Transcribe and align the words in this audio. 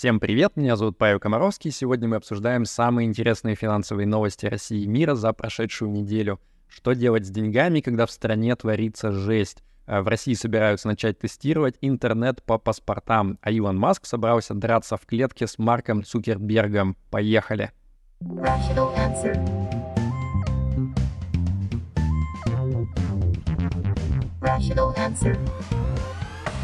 Всем 0.00 0.18
привет, 0.18 0.56
меня 0.56 0.76
зовут 0.76 0.96
Павел 0.96 1.20
Комаровский. 1.20 1.70
Сегодня 1.70 2.08
мы 2.08 2.16
обсуждаем 2.16 2.64
самые 2.64 3.06
интересные 3.06 3.54
финансовые 3.54 4.06
новости 4.06 4.46
России 4.46 4.84
и 4.84 4.86
мира 4.86 5.14
за 5.14 5.34
прошедшую 5.34 5.90
неделю. 5.90 6.40
Что 6.68 6.94
делать 6.94 7.26
с 7.26 7.28
деньгами, 7.28 7.82
когда 7.82 8.06
в 8.06 8.10
стране 8.10 8.56
творится 8.56 9.12
жесть? 9.12 9.62
А, 9.84 10.00
в 10.00 10.08
России 10.08 10.32
собираются 10.32 10.88
начать 10.88 11.18
тестировать 11.18 11.76
интернет 11.82 12.42
по 12.42 12.56
паспортам, 12.56 13.38
а 13.42 13.50
Илон 13.50 13.76
Маск 13.76 14.06
собрался 14.06 14.54
драться 14.54 14.96
в 14.96 15.04
клетке 15.04 15.46
с 15.46 15.58
Марком 15.58 16.02
Цукербергом. 16.02 16.96
Поехали! 17.10 17.70
Rational 24.40 24.96
answer. 24.96 25.36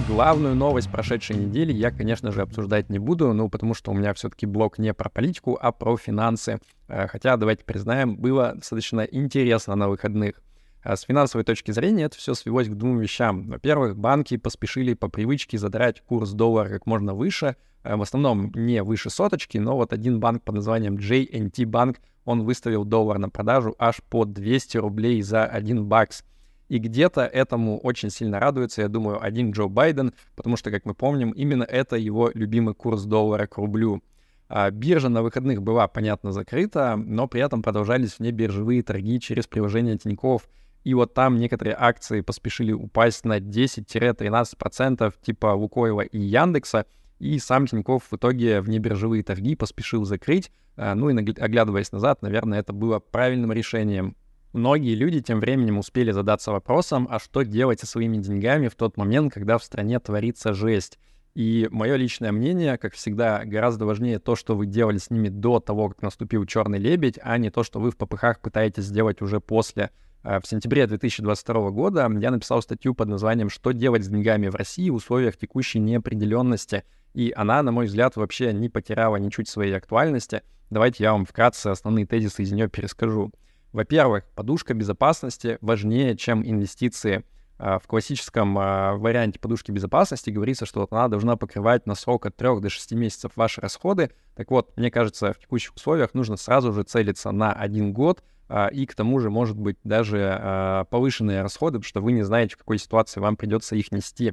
Главную 0.05 0.55
новость 0.55 0.91
прошедшей 0.91 1.37
недели 1.37 1.73
я, 1.73 1.91
конечно 1.91 2.31
же, 2.31 2.43
обсуждать 2.43 2.91
не 2.91 2.99
буду, 2.99 3.33
ну, 3.33 3.49
потому 3.49 3.73
что 3.73 3.91
у 3.91 3.95
меня 3.95 4.13
все-таки 4.13 4.45
блог 4.45 4.79
не 4.79 4.93
про 4.93 5.09
политику, 5.09 5.59
а 5.61 5.73
про 5.73 5.97
финансы. 5.97 6.61
Э, 6.87 7.09
хотя, 7.09 7.37
давайте 7.39 7.65
признаем, 7.65 8.17
было 8.17 8.53
достаточно 8.55 9.01
интересно 9.01 9.75
на 9.75 9.89
выходных. 9.89 10.43
А 10.83 10.97
с 10.97 11.03
финансовой 11.03 11.45
точки 11.45 11.71
зрения 11.71 12.05
это 12.05 12.17
все 12.19 12.35
свелось 12.35 12.69
к 12.69 12.75
двум 12.75 12.99
вещам. 12.99 13.49
Во-первых, 13.49 13.97
банки 13.97 14.37
поспешили 14.37 14.93
по 14.93 15.09
привычке 15.09 15.57
задрать 15.57 16.03
курс 16.03 16.33
доллара 16.33 16.69
как 16.69 16.87
можно 16.87 17.15
выше, 17.15 17.57
э, 17.83 17.97
в 17.97 18.03
основном 18.03 18.53
не 18.55 18.83
выше 18.83 19.09
соточки, 19.09 19.57
но 19.57 19.77
вот 19.77 19.95
один 19.95 20.21
банк 20.21 20.43
под 20.45 20.57
названием 20.57 20.97
JNT 20.97 21.65
Bank, 21.65 21.97
он 22.27 22.45
выставил 22.45 22.85
доллар 22.85 23.19
на 23.19 23.31
продажу 23.31 23.75
аж 23.79 24.03
по 24.11 24.27
200 24.27 24.77
рублей 24.77 25.23
за 25.23 25.47
1 25.47 25.87
бакс. 25.87 26.23
И 26.69 26.79
где-то 26.79 27.23
этому 27.23 27.79
очень 27.79 28.11
сильно 28.11 28.41
радуется, 28.41 28.83
я 28.83 28.89
думаю, 28.89 29.23
один 29.23 29.53
Джо 29.53 29.69
Байден, 29.69 30.13
потому 30.35 30.57
что, 30.57 30.71
как 30.71 30.85
мы 30.85 30.95
помним, 30.95 31.31
именно 31.31 31.63
это 31.63 31.97
его 31.97 32.31
любимый 32.35 32.75
курс 32.75 33.05
доллара 33.05 33.47
к 33.47 33.57
рублю. 33.57 34.03
А 34.49 34.71
биржа 34.71 35.09
на 35.09 35.23
выходных 35.23 35.63
была, 35.63 35.89
понятно, 35.89 36.33
закрыта, 36.33 36.97
но 36.97 37.27
при 37.27 37.41
этом 37.41 37.63
продолжались 37.63 38.19
внебиржевые 38.19 38.83
торги 38.83 39.21
через 39.21 39.47
приложение 39.47 39.97
Тинькофф. 39.99 40.49
И 40.85 40.95
вот 40.95 41.15
там 41.15 41.37
некоторые 41.37 41.77
акции 41.79 42.21
поспешили 42.21 42.73
упасть 42.73 43.25
на 43.25 43.39
10-13%, 43.39 45.15
типа 45.21 45.55
Лукойла 45.55 46.03
и 46.03 46.19
Яндекса, 46.19 46.87
и 47.19 47.39
сам 47.39 47.67
Тинькофф 47.67 48.05
в 48.09 48.17
итоге 48.17 48.61
внебиржевые 48.61 49.25
торги 49.25 49.57
поспешил 49.57 50.05
закрыть. 50.05 50.53
А, 50.77 50.95
ну 50.95 51.11
и 51.11 51.41
оглядываясь 51.41 51.91
назад, 51.91 52.23
наверное, 52.23 52.61
это 52.61 52.73
было 52.73 53.01
правильным 53.01 53.53
решением. 53.53 54.17
Многие 54.53 54.95
люди 54.95 55.21
тем 55.21 55.41
временем 55.41 55.79
успели 55.79 56.13
задаться 56.13 56.53
вопросом, 56.53 57.07
а 57.11 57.19
что 57.19 57.43
делать 57.43 57.81
со 57.81 57.87
своими 57.87 58.17
деньгами 58.17 58.69
в 58.69 58.75
тот 58.75 58.97
момент, 58.97 59.33
когда 59.33 59.59
в 59.59 59.65
стране 59.65 59.99
творится 60.01 60.55
жесть. 60.55 60.99
И 61.35 61.69
мое 61.71 61.97
личное 61.97 62.33
мнение, 62.33 62.79
как 62.79 62.95
всегда, 62.95 63.45
гораздо 63.45 63.85
важнее 63.85 64.19
то, 64.19 64.37
что 64.37 64.57
вы 64.57 64.65
делали 64.65 64.97
с 64.97 65.11
ними 65.11 65.29
до 65.29 65.61
того, 65.61 65.91
как 65.91 66.01
наступил 66.01 66.47
черный 66.47 66.79
лебедь, 66.79 67.19
а 67.23 67.37
не 67.37 67.51
то, 67.51 67.63
что 67.63 67.79
вы 67.79 67.91
в 67.91 67.99
попыхах 67.99 68.41
пытаетесь 68.41 68.85
сделать 68.85 69.21
уже 69.21 69.39
после. 69.41 69.91
А, 70.23 70.41
в 70.41 70.47
сентябре 70.47 70.87
2022 70.87 71.71
года 71.73 72.11
я 72.19 72.31
написал 72.31 72.63
статью 72.63 72.95
под 72.95 73.09
названием 73.09 73.51
«Что 73.51 73.73
делать 73.73 74.03
с 74.03 74.09
деньгами 74.09 74.49
в 74.49 74.55
России 74.55 74.89
в 74.89 74.95
условиях 74.95 75.37
текущей 75.37 75.79
неопределенности». 75.79 76.85
И 77.13 77.33
она, 77.37 77.63
на 77.63 77.71
мой 77.71 77.85
взгляд, 77.85 78.17
вообще 78.17 78.55
не 78.55 78.71
потеряла 78.71 79.17
ничуть 79.17 79.49
своей 79.49 79.77
актуальности. 79.77 80.43
Давайте 80.71 81.05
я 81.05 81.13
вам 81.13 81.27
вкратце 81.27 81.69
основные 81.69 82.07
тезисы 82.07 82.45
из 82.45 82.53
нее 82.53 82.69
перескажу. 82.69 83.31
Во-первых, 83.77 84.25
подушка 84.35 84.73
безопасности 84.73 85.59
важнее, 85.61 86.17
чем 86.17 86.43
инвестиции. 86.43 87.25
А, 87.59 87.79
в 87.79 87.87
классическом 87.87 88.57
а, 88.59 88.95
варианте 88.95 89.39
подушки 89.39 89.71
безопасности 89.71 90.31
говорится, 90.31 90.65
что 90.65 90.89
она 90.91 91.09
должна 91.09 91.37
покрывать 91.37 91.85
на 91.85 91.95
срок 91.95 92.25
от 92.25 92.35
3 92.37 92.61
до 92.61 92.71
6 92.71 92.93
месяцев 92.93 93.33
ваши 93.37 93.61
расходы. 93.61 94.13
Так 94.35 94.51
вот, 94.51 94.75
мне 94.79 94.91
кажется, 94.91 95.35
в 95.35 95.39
текущих 95.39 95.75
условиях 95.75 96.15
нужно 96.15 96.39
сразу 96.39 96.73
же 96.73 96.85
целиться 96.85 97.33
на 97.33 97.53
один 97.53 97.93
год, 97.93 98.25
а, 98.49 98.69
и 98.69 98.87
к 98.87 98.95
тому 98.95 99.21
же, 99.21 99.29
может 99.29 99.59
быть, 99.59 99.77
даже 99.85 100.87
повышенные 100.89 101.43
расходы, 101.43 101.79
потому 101.79 101.87
что 101.87 102.01
вы 102.01 102.13
не 102.13 102.23
знаете, 102.23 102.55
в 102.55 102.59
какой 102.61 102.79
ситуации 102.79 103.21
вам 103.21 103.37
придется 103.37 103.77
их 103.77 103.93
нести. 103.93 104.33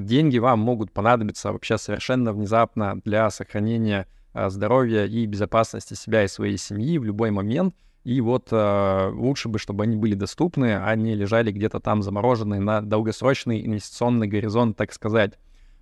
Деньги 0.00 0.38
вам 0.38 0.58
могут 0.58 0.90
понадобиться 0.90 1.52
вообще 1.52 1.78
совершенно 1.78 2.32
внезапно 2.32 3.00
для 3.04 3.30
сохранения 3.30 4.08
здоровья 4.34 5.04
и 5.04 5.26
безопасности 5.26 5.94
себя 5.94 6.24
и 6.24 6.28
своей 6.28 6.56
семьи 6.56 6.98
в 6.98 7.04
любой 7.04 7.30
момент. 7.30 7.76
И 8.04 8.20
вот 8.20 8.48
э, 8.50 9.10
лучше 9.14 9.48
бы, 9.48 9.58
чтобы 9.58 9.84
они 9.84 9.96
были 9.96 10.14
доступны, 10.14 10.76
а 10.76 10.94
не 10.94 11.14
лежали 11.14 11.50
где-то 11.50 11.80
там 11.80 12.02
замороженные 12.02 12.60
на 12.60 12.82
долгосрочный 12.82 13.64
инвестиционный 13.64 14.28
горизонт, 14.28 14.76
так 14.76 14.92
сказать. 14.92 15.38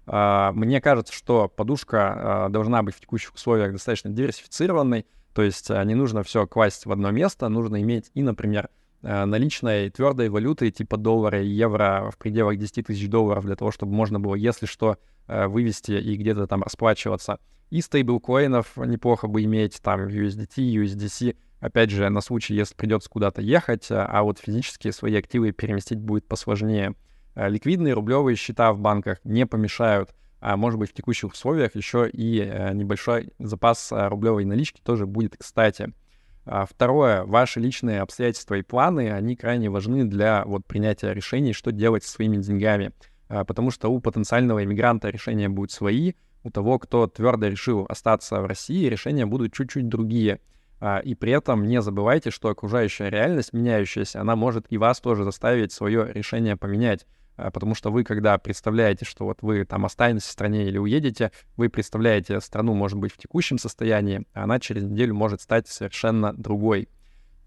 Э, 0.06 0.52
мне 0.54 0.80
кажется, 0.80 1.12
что 1.12 1.48
подушка 1.48 2.46
э, 2.46 2.52
должна 2.52 2.84
быть 2.84 2.94
в 2.94 3.00
текущих 3.00 3.34
условиях 3.34 3.72
достаточно 3.72 4.10
диверсифицированной, 4.10 5.04
то 5.34 5.42
есть 5.42 5.68
э, 5.70 5.84
не 5.84 5.96
нужно 5.96 6.22
все 6.22 6.46
класть 6.46 6.86
в 6.86 6.92
одно 6.92 7.10
место, 7.10 7.48
нужно 7.48 7.82
иметь 7.82 8.12
и, 8.14 8.22
например, 8.22 8.68
э, 9.02 9.24
наличной 9.24 9.90
твердой 9.90 10.28
валюты 10.28 10.70
типа 10.70 10.96
доллара 10.96 11.42
и 11.42 11.48
евро 11.48 12.08
в 12.12 12.18
пределах 12.18 12.56
10 12.56 12.86
тысяч 12.86 13.08
долларов 13.08 13.44
для 13.44 13.56
того, 13.56 13.72
чтобы 13.72 13.94
можно 13.94 14.20
было, 14.20 14.36
если 14.36 14.66
что, 14.66 14.96
э, 15.26 15.48
вывести 15.48 15.92
и 15.92 16.16
где-то 16.16 16.46
там 16.46 16.62
расплачиваться. 16.62 17.40
И 17.70 17.80
стейблкоинов 17.80 18.76
неплохо 18.76 19.26
бы 19.26 19.42
иметь, 19.42 19.80
там 19.82 20.06
USDT, 20.06 20.56
USDC, 20.58 21.34
опять 21.62 21.90
же, 21.90 22.08
на 22.10 22.20
случай, 22.20 22.54
если 22.54 22.74
придется 22.74 23.08
куда-то 23.08 23.40
ехать, 23.40 23.90
а, 23.90 24.04
а 24.04 24.22
вот 24.24 24.38
физически 24.38 24.90
свои 24.90 25.16
активы 25.16 25.52
переместить 25.52 26.00
будет 26.00 26.26
посложнее. 26.26 26.94
А, 27.34 27.48
ликвидные 27.48 27.94
рублевые 27.94 28.36
счета 28.36 28.72
в 28.72 28.80
банках 28.80 29.20
не 29.24 29.46
помешают, 29.46 30.10
а 30.40 30.56
может 30.56 30.80
быть 30.80 30.90
в 30.90 30.94
текущих 30.94 31.32
условиях 31.32 31.76
еще 31.76 32.10
и 32.10 32.40
э, 32.40 32.74
небольшой 32.74 33.30
запас 33.38 33.92
а, 33.92 34.08
рублевой 34.08 34.44
налички 34.44 34.80
тоже 34.82 35.06
будет 35.06 35.36
кстати. 35.38 35.94
Второе, 36.44 37.22
ваши 37.22 37.60
личные 37.60 38.00
обстоятельства 38.00 38.56
и 38.56 38.62
планы, 38.62 39.12
они 39.12 39.36
крайне 39.36 39.70
важны 39.70 40.04
для 40.04 40.42
вот 40.44 40.66
принятия 40.66 41.14
решений, 41.14 41.52
что 41.52 41.70
делать 41.70 42.02
со 42.02 42.10
своими 42.10 42.38
деньгами. 42.38 42.90
Потому 43.28 43.70
что 43.70 43.90
у 43.90 44.00
потенциального 44.00 44.64
иммигранта 44.64 45.08
решения 45.10 45.48
будут 45.48 45.70
свои, 45.70 46.14
у 46.42 46.50
того, 46.50 46.80
кто 46.80 47.06
твердо 47.06 47.46
решил 47.46 47.86
остаться 47.88 48.40
в 48.40 48.46
России, 48.46 48.88
решения 48.88 49.24
будут 49.24 49.52
чуть-чуть 49.52 49.88
другие. 49.88 50.40
А, 50.84 50.98
и 50.98 51.14
при 51.14 51.30
этом 51.30 51.68
не 51.68 51.80
забывайте, 51.80 52.32
что 52.32 52.48
окружающая 52.48 53.08
реальность, 53.08 53.52
меняющаяся, 53.52 54.20
она 54.20 54.34
может 54.34 54.66
и 54.68 54.78
вас 54.78 55.00
тоже 55.00 55.22
заставить 55.22 55.70
свое 55.70 56.12
решение 56.12 56.56
поменять. 56.56 57.06
А, 57.36 57.52
потому 57.52 57.76
что 57.76 57.92
вы, 57.92 58.02
когда 58.02 58.36
представляете, 58.36 59.04
что 59.04 59.26
вот 59.26 59.42
вы 59.42 59.64
там 59.64 59.84
останетесь 59.84 60.26
в 60.26 60.32
стране 60.32 60.64
или 60.66 60.78
уедете, 60.78 61.30
вы 61.56 61.68
представляете 61.68 62.40
страну, 62.40 62.74
может 62.74 62.98
быть, 62.98 63.12
в 63.12 63.16
текущем 63.16 63.58
состоянии, 63.58 64.26
а 64.34 64.42
она 64.42 64.58
через 64.58 64.82
неделю 64.82 65.14
может 65.14 65.40
стать 65.40 65.68
совершенно 65.68 66.32
другой. 66.32 66.88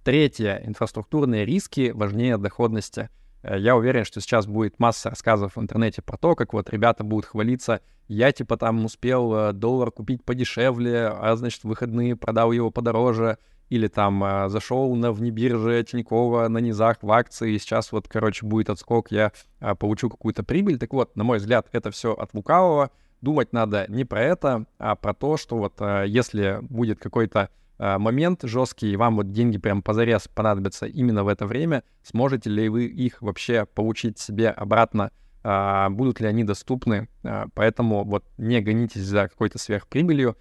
Третье. 0.05 0.61
Инфраструктурные 0.65 1.43
риски 1.43 1.91
важнее 1.93 2.37
доходности. 2.37 3.09
Э, 3.45 3.57
я 3.59 3.75
уверен, 3.75 4.03
что 4.03 4.19
сейчас 4.21 4.47
будет 4.47 4.79
масса 4.79 5.09
рассказов 5.09 5.55
в 5.55 5.61
интернете 5.61 6.01
про 6.01 6.17
то, 6.17 6.35
как 6.35 6.53
вот 6.53 6.69
ребята 6.69 7.03
будут 7.03 7.25
хвалиться, 7.25 7.81
я 8.07 8.31
типа 8.31 8.57
там 8.57 8.85
успел 8.85 9.33
э, 9.33 9.53
доллар 9.53 9.91
купить 9.91 10.23
подешевле, 10.23 11.07
а 11.07 11.35
значит 11.35 11.63
в 11.63 11.67
выходные 11.67 12.15
продал 12.15 12.51
его 12.51 12.71
подороже, 12.71 13.37
или 13.69 13.87
там 13.87 14.23
э, 14.23 14.49
зашел 14.49 14.93
на 14.95 15.11
внебирже 15.11 15.83
Тинькова 15.83 16.47
на 16.47 16.57
низах 16.57 16.97
в 17.01 17.11
акции, 17.11 17.53
и 17.53 17.59
сейчас 17.59 17.91
вот, 17.91 18.07
короче, 18.07 18.45
будет 18.45 18.69
отскок, 18.69 19.11
я 19.11 19.31
получу 19.79 20.09
какую-то 20.09 20.43
прибыль. 20.43 20.77
Так 20.77 20.93
вот, 20.93 21.15
на 21.15 21.23
мой 21.23 21.37
взгляд, 21.37 21.67
это 21.71 21.91
все 21.91 22.13
от 22.13 22.33
лукавого. 22.33 22.91
Думать 23.21 23.53
надо 23.53 23.85
не 23.87 24.05
про 24.05 24.21
это, 24.21 24.65
а 24.77 24.95
про 24.95 25.13
то, 25.15 25.37
что 25.37 25.57
вот 25.57 25.81
если 26.05 26.59
будет 26.61 26.99
какой-то 26.99 27.49
момент 27.77 28.41
жесткий, 28.43 28.91
и 28.91 28.95
вам 28.95 29.17
вот 29.17 29.31
деньги 29.31 29.57
прям 29.57 29.81
позарез 29.81 30.27
понадобятся 30.27 30.85
именно 30.85 31.23
в 31.23 31.27
это 31.27 31.45
время, 31.45 31.83
сможете 32.03 32.49
ли 32.49 32.69
вы 32.69 32.85
их 32.85 33.21
вообще 33.21 33.65
получить 33.65 34.17
себе 34.17 34.49
обратно, 34.49 35.11
а, 35.47 35.91
будут 35.91 36.19
ли 36.21 36.27
они 36.27 36.43
доступны, 36.43 37.07
а, 37.23 37.45
поэтому 37.53 38.03
вот 38.03 38.25
не 38.39 38.61
гонитесь 38.61 39.03
за 39.03 39.27
какой-то 39.27 39.59
сверхприбылью, 39.59 40.35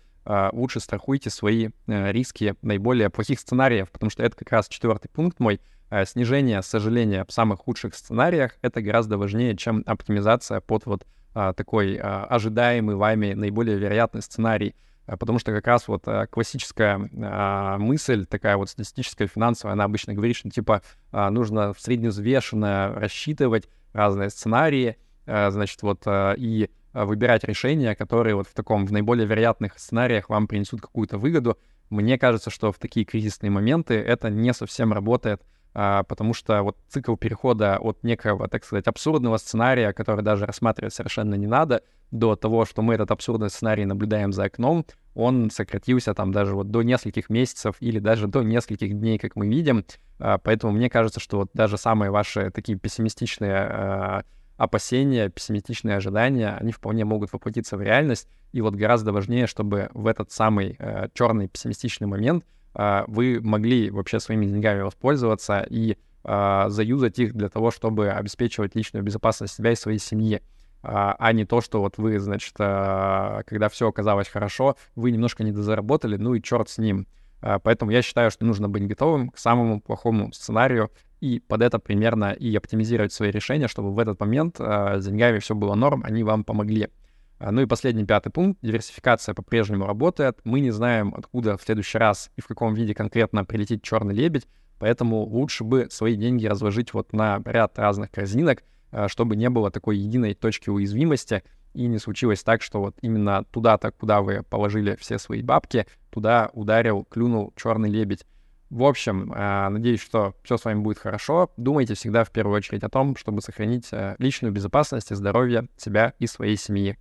лучше 0.53 0.81
страхуйте 0.81 1.29
свои 1.29 1.69
риски 1.87 2.55
наиболее 2.63 3.11
плохих 3.11 3.39
сценариев, 3.39 3.91
потому 3.91 4.09
что 4.09 4.23
это 4.23 4.35
как 4.35 4.51
раз 4.53 4.69
четвертый 4.69 5.11
пункт 5.11 5.39
мой, 5.39 5.61
снижение 6.07 6.63
сожаления 6.63 7.27
в 7.29 7.31
самых 7.31 7.59
худших 7.59 7.95
сценариях, 7.95 8.53
это 8.63 8.81
гораздо 8.81 9.19
важнее, 9.19 9.55
чем 9.55 9.83
оптимизация 9.85 10.63
под 10.63 10.87
вот 10.87 11.07
такой 11.35 11.99
ожидаемый 11.99 12.97
вами 12.97 13.35
наиболее 13.35 13.77
вероятный 13.77 14.23
сценарий. 14.23 14.75
А, 15.07 15.17
потому 15.17 15.39
что 15.39 15.53
как 15.53 15.67
раз 15.67 15.89
вот 15.89 16.03
а, 16.07 16.27
классическая 16.27 17.09
а, 17.23 17.79
мысль, 17.79 18.27
такая 18.27 18.57
вот 18.57 18.71
статистическая, 18.71 19.27
финансовая, 19.27 19.75
она 19.75 19.85
обычно 19.85 20.15
говорит, 20.15 20.37
что 20.37 20.51
типа 20.51 20.83
нужно 21.13 21.75
средневзвешенно 21.79 22.93
рассчитывать 22.95 23.69
разные 23.93 24.31
сценарии, 24.31 24.97
значит, 25.27 25.81
вот 25.83 26.03
и 26.07 26.69
выбирать 26.93 27.45
решения, 27.45 27.95
которые 27.95 28.35
вот 28.35 28.49
в 28.49 28.55
таком, 28.55 28.87
в 28.87 28.93
наиболее 28.93 29.27
вероятных 29.27 29.79
сценариях 29.79 30.29
вам 30.29 30.49
принесут 30.49 30.81
какую-то 30.81 31.19
выгоду. 31.19 31.59
Мне 31.91 32.19
кажется, 32.19 32.51
что 32.51 32.73
в 32.73 32.79
такие 32.79 33.07
кризисные 33.07 33.51
моменты 33.51 33.95
это 33.95 34.31
не 34.31 34.53
совсем 34.53 34.93
работает, 34.93 35.43
потому 35.75 36.35
что 36.35 36.63
вот 36.63 36.77
цикл 36.89 37.17
перехода 37.17 37.79
от 37.79 38.03
некого, 38.05 38.49
так 38.49 38.65
сказать, 38.65 38.87
абсурдного 38.87 39.37
сценария, 39.39 39.93
который 39.93 40.23
даже 40.23 40.47
рассматривать 40.47 40.95
совершенно 40.95 41.35
не 41.35 41.47
надо, 41.47 41.83
до 42.11 42.37
того, 42.37 42.65
что 42.65 42.81
мы 42.81 42.95
этот 42.95 43.11
абсурдный 43.11 43.51
сценарий 43.51 43.85
наблюдаем 43.85 44.33
за 44.33 44.45
окном, 44.45 44.87
он 45.15 45.51
сократился 45.51 46.15
там 46.15 46.33
даже 46.33 46.55
вот 46.55 46.71
до 46.71 46.83
нескольких 46.83 47.29
месяцев 47.29 47.77
или 47.81 47.99
даже 47.99 48.29
до 48.29 48.43
нескольких 48.43 48.99
дней, 48.99 49.19
как 49.19 49.37
мы 49.37 49.49
видим. 49.49 49.85
А, 50.19 50.39
поэтому 50.39 50.73
мне 50.73 50.89
кажется, 50.89 51.21
что 51.21 51.39
вот 51.39 51.51
даже 51.55 51.77
самые 51.77 52.11
ваши 52.11 52.51
такие 52.51 52.79
пессимистичные 52.79 53.55
а, 53.55 54.25
опасения, 54.57 55.29
пессимистичные 55.29 55.97
ожидания, 55.97 56.57
они 56.61 56.73
вполне 56.73 57.05
могут 57.05 57.33
воплотиться 57.33 57.77
в 57.77 57.83
реальность. 57.83 58.29
И 58.53 58.61
вот 58.61 58.75
гораздо 58.75 59.13
важнее, 59.13 59.49
чтобы 59.49 59.91
в 59.95 60.07
этот 60.07 60.31
самый 60.31 60.77
э, 60.79 61.09
черный 61.13 61.49
пессимистичный 61.49 62.07
момент 62.07 62.45
вы 62.75 63.41
могли 63.41 63.91
вообще 63.91 64.21
своими 64.21 64.47
деньгами 64.47 64.83
воспользоваться 64.83 65.67
и 65.69 65.97
э, 66.25 66.65
заюзать 66.69 67.19
их 67.19 67.35
для 67.35 67.49
того, 67.49 67.71
чтобы 67.71 68.11
обеспечивать 68.11 68.75
личную 68.75 69.05
безопасность 69.05 69.55
себя 69.55 69.73
и 69.73 69.77
своей 69.77 69.99
семьи. 69.99 70.43
А, 70.87 71.17
а 71.19 71.33
не 71.33 71.47
то, 71.47 71.63
что 71.63 71.81
вот 71.81 71.97
вы, 71.97 72.19
значит, 72.19 72.55
а, 72.59 73.43
когда 73.47 73.71
все 73.71 73.89
оказалось 73.89 74.29
хорошо, 74.29 74.77
вы 74.95 75.13
немножко 75.13 75.43
недозаработали, 75.43 76.17
ну 76.17 76.35
и 76.35 76.43
черт 76.43 76.69
с 76.69 76.77
ним. 76.77 77.07
А, 77.41 77.59
поэтому 77.59 77.91
я 77.91 78.03
считаю, 78.03 78.31
что 78.31 78.45
нужно 78.45 78.69
быть 78.69 78.87
готовым 78.87 79.31
к 79.31 79.39
самому 79.39 79.81
плохому 79.81 80.31
сценарию 80.33 80.91
и 81.21 81.41
под 81.41 81.63
это 81.63 81.79
примерно 81.79 82.33
и 82.33 82.55
оптимизировать 82.55 83.15
свои 83.15 83.31
решения, 83.31 83.67
чтобы 83.67 83.95
в 83.95 83.99
этот 83.99 84.21
момент 84.21 84.59
с 84.59 85.07
деньгами 85.07 85.39
все 85.39 85.55
было 85.55 85.75
норм, 85.75 86.03
они 86.05 86.23
вам 86.23 86.45
помогли. 86.45 86.91
Ну 87.41 87.63
и 87.63 87.67
последний 87.67 88.05
пятый 88.05 88.31
пункт. 88.31 88.59
Диверсификация 88.63 89.35
по-прежнему 89.35 89.87
работает. 89.87 90.39
Мы 90.45 90.61
не 90.61 90.71
знаем, 90.71 91.15
откуда 91.17 91.57
в 91.57 91.63
следующий 91.63 91.99
раз 91.99 92.31
и 92.37 92.41
в 92.41 92.47
каком 92.47 92.75
виде 92.75 92.95
конкретно 92.95 93.45
прилетит 93.45 93.83
черный 93.83 94.15
лебедь, 94.15 94.47
поэтому 94.79 95.23
лучше 95.25 95.65
бы 95.65 95.89
свои 95.91 96.17
деньги 96.17 96.47
разложить 96.47 96.95
вот 96.95 97.13
на 97.13 97.43
ряд 97.45 97.79
разных 97.79 98.11
корзинок, 98.11 98.63
Э, 98.95 99.09
чтобы 99.09 99.35
не 99.35 99.51
было 99.51 99.73
такой 99.73 99.97
единой 99.99 100.35
точки 100.35 100.71
уязвимости 100.71 101.43
и 101.73 101.87
не 101.89 101.99
случилось 101.99 102.45
так, 102.45 102.63
что 102.63 102.81
вот 102.81 102.97
именно 103.03 103.45
туда-то, 103.51 103.91
куда 103.91 104.23
вы 104.23 104.45
положили 104.45 104.97
все 105.01 105.19
свои 105.19 105.43
бабки, 105.43 105.87
туда 106.11 106.51
ударил, 106.53 107.05
клюнул 107.05 107.53
черный 107.57 107.91
лебедь. 107.91 108.25
В 108.71 108.85
общем, 108.85 109.33
э, 109.33 109.69
надеюсь, 109.69 110.01
что 110.01 110.37
все 110.45 110.57
с 110.57 110.65
вами 110.65 110.81
будет 110.81 110.99
хорошо. 110.99 111.51
Думайте 111.57 111.95
всегда 111.95 112.23
в 112.23 112.31
первую 112.31 112.57
очередь 112.57 112.85
о 112.85 112.89
том, 112.89 113.17
чтобы 113.17 113.43
сохранить 113.43 113.91
личную 114.19 114.53
безопасность 114.53 115.11
и 115.11 115.17
здоровье 115.17 115.69
себя 115.77 116.15
и 116.21 116.29
своей 116.29 116.57
семьи. 116.57 116.97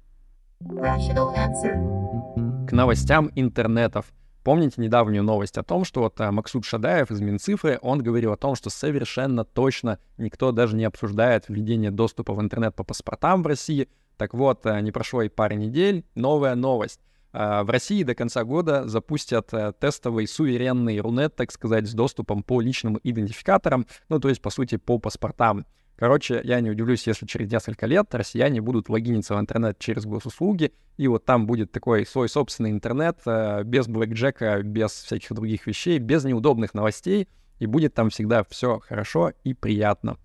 К 2.68 2.72
новостям 2.72 3.30
интернетов. 3.36 4.06
Помните 4.44 4.82
недавнюю 4.82 5.24
новость 5.24 5.58
о 5.58 5.64
том, 5.64 5.84
что 5.84 6.02
вот 6.02 6.20
а, 6.22 6.32
Максут 6.32 6.64
Шадаев 6.66 7.12
из 7.12 7.20
Минцифры, 7.22 7.80
он 7.82 8.00
говорил 8.00 8.32
о 8.32 8.38
том, 8.38 8.56
что 8.56 8.70
совершенно 8.70 9.44
точно 9.44 10.00
никто 10.18 10.52
даже 10.52 10.76
не 10.76 10.86
обсуждает 10.86 11.46
введение 11.50 11.92
доступа 11.92 12.34
в 12.34 12.42
интернет 12.42 12.76
по 12.76 12.84
паспортам 12.84 13.44
в 13.44 13.48
России. 13.48 13.90
Так 14.18 14.34
вот, 14.34 14.66
а, 14.66 14.80
не 14.80 14.92
прошло 14.92 15.22
и 15.22 15.30
пары 15.30 15.56
недель, 15.56 16.06
новая 16.16 16.56
новость. 16.56 17.02
А, 17.34 17.64
в 17.64 17.70
России 17.70 18.04
до 18.04 18.16
конца 18.16 18.44
года 18.44 18.88
запустят 18.88 19.52
тестовый 19.80 20.28
суверенный 20.28 21.00
Рунет, 21.00 21.36
так 21.36 21.52
сказать, 21.52 21.88
с 21.88 21.94
доступом 21.94 22.42
по 22.42 22.62
личным 22.62 23.00
идентификаторам, 23.04 23.86
ну, 24.08 24.20
то 24.20 24.30
есть, 24.30 24.42
по 24.42 24.50
сути, 24.50 24.78
по 24.78 24.98
паспортам. 24.98 25.66
Короче, 25.96 26.42
я 26.44 26.60
не 26.60 26.72
удивлюсь, 26.72 27.06
если 27.06 27.26
через 27.26 27.52
несколько 27.52 27.86
лет 27.86 28.14
россияне 28.14 28.62
будут 28.62 28.90
логиниться 28.90 29.36
в 29.36 29.40
интернет 29.40 29.78
через 29.80 30.06
госуслуги, 30.06 30.74
и 30.98 31.08
вот 31.08 31.26
там 31.26 31.46
будет 31.46 31.72
такой 31.72 32.06
свой 32.06 32.30
собственный 32.30 32.72
интернет, 32.72 33.20
э, 33.26 33.64
без 33.64 33.88
блэкджека, 33.88 34.64
без 34.64 34.92
всяких 34.92 35.32
других 35.34 35.68
вещей, 35.68 36.00
без 36.00 36.24
неудобных 36.24 36.74
новостей, 36.74 37.30
и 37.60 37.68
будет 37.68 37.94
там 37.94 38.10
всегда 38.10 38.44
все 38.50 38.80
хорошо 38.80 39.34
и 39.44 39.54
приятно. 39.54 40.18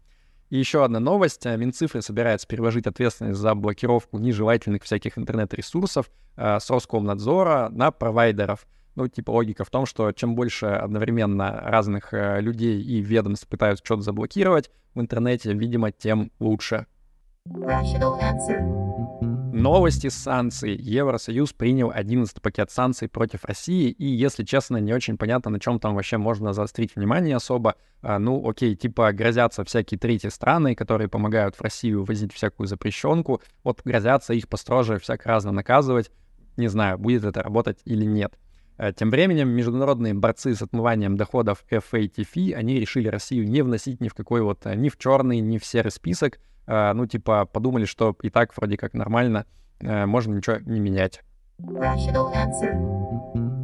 И 0.48 0.58
еще 0.58 0.82
одна 0.82 0.98
новость. 0.98 1.44
Минцифры 1.44 2.00
собирается 2.00 2.48
переложить 2.48 2.86
ответственность 2.86 3.38
за 3.38 3.54
блокировку 3.54 4.18
нежелательных 4.18 4.82
всяких 4.82 5.18
интернет-ресурсов 5.18 6.10
э, 6.36 6.58
с 6.58 6.70
Роскомнадзора 6.70 7.68
на 7.70 7.90
провайдеров— 7.90 8.66
ну, 8.98 9.06
типа 9.06 9.30
логика 9.30 9.64
в 9.64 9.70
том, 9.70 9.86
что 9.86 10.10
чем 10.10 10.34
больше 10.34 10.66
одновременно 10.66 11.60
разных 11.64 12.12
э, 12.12 12.40
людей 12.40 12.82
и 12.82 13.00
ведомств 13.00 13.46
пытаются 13.46 13.84
что-то 13.84 14.02
заблокировать 14.02 14.72
в 14.92 15.00
интернете, 15.00 15.52
видимо, 15.52 15.92
тем 15.92 16.32
лучше. 16.40 16.86
Новости 19.52 20.08
санкций. 20.08 20.74
Евросоюз 20.74 21.52
принял 21.52 21.92
11 21.94 22.42
пакет 22.42 22.72
санкций 22.72 23.08
против 23.08 23.44
России, 23.44 23.88
и, 23.88 24.04
если 24.04 24.42
честно, 24.42 24.78
не 24.78 24.92
очень 24.92 25.16
понятно, 25.16 25.52
на 25.52 25.60
чем 25.60 25.78
там 25.78 25.94
вообще 25.94 26.16
можно 26.16 26.52
заострить 26.52 26.96
внимание 26.96 27.36
особо. 27.36 27.76
А, 28.02 28.18
ну, 28.18 28.48
окей, 28.48 28.74
типа 28.74 29.12
грозятся 29.12 29.62
всякие 29.62 30.00
третьи 30.00 30.28
страны, 30.28 30.74
которые 30.74 31.06
помогают 31.06 31.54
в 31.54 31.60
Россию 31.60 32.02
возить 32.02 32.32
всякую 32.32 32.66
запрещенку, 32.66 33.42
вот 33.62 33.80
грозятся 33.84 34.34
их 34.34 34.48
построже 34.48 34.98
всяк 34.98 35.24
разно 35.24 35.52
наказывать. 35.52 36.10
Не 36.56 36.66
знаю, 36.66 36.98
будет 36.98 37.22
это 37.22 37.44
работать 37.44 37.78
или 37.84 38.04
нет. 38.04 38.36
Э, 38.78 38.92
тем 38.92 39.10
временем 39.10 39.48
международные 39.48 40.14
борцы 40.14 40.54
с 40.54 40.62
отмыванием 40.62 41.16
доходов 41.16 41.64
FATF, 41.68 42.54
они 42.54 42.78
решили 42.78 43.08
Россию 43.08 43.48
не 43.48 43.62
вносить 43.62 44.00
ни 44.00 44.08
в 44.08 44.14
какой 44.14 44.40
вот, 44.40 44.64
э, 44.66 44.74
ни 44.76 44.88
в 44.88 44.96
черный, 44.96 45.40
ни 45.40 45.58
в 45.58 45.64
серый 45.64 45.90
список. 45.90 46.38
Э, 46.66 46.92
ну, 46.92 47.06
типа, 47.06 47.44
подумали, 47.44 47.84
что 47.86 48.16
и 48.22 48.30
так 48.30 48.56
вроде 48.56 48.76
как 48.76 48.94
нормально, 48.94 49.46
можно 49.80 50.34
ничего 50.34 50.56
не 50.56 50.80
менять. 50.80 51.22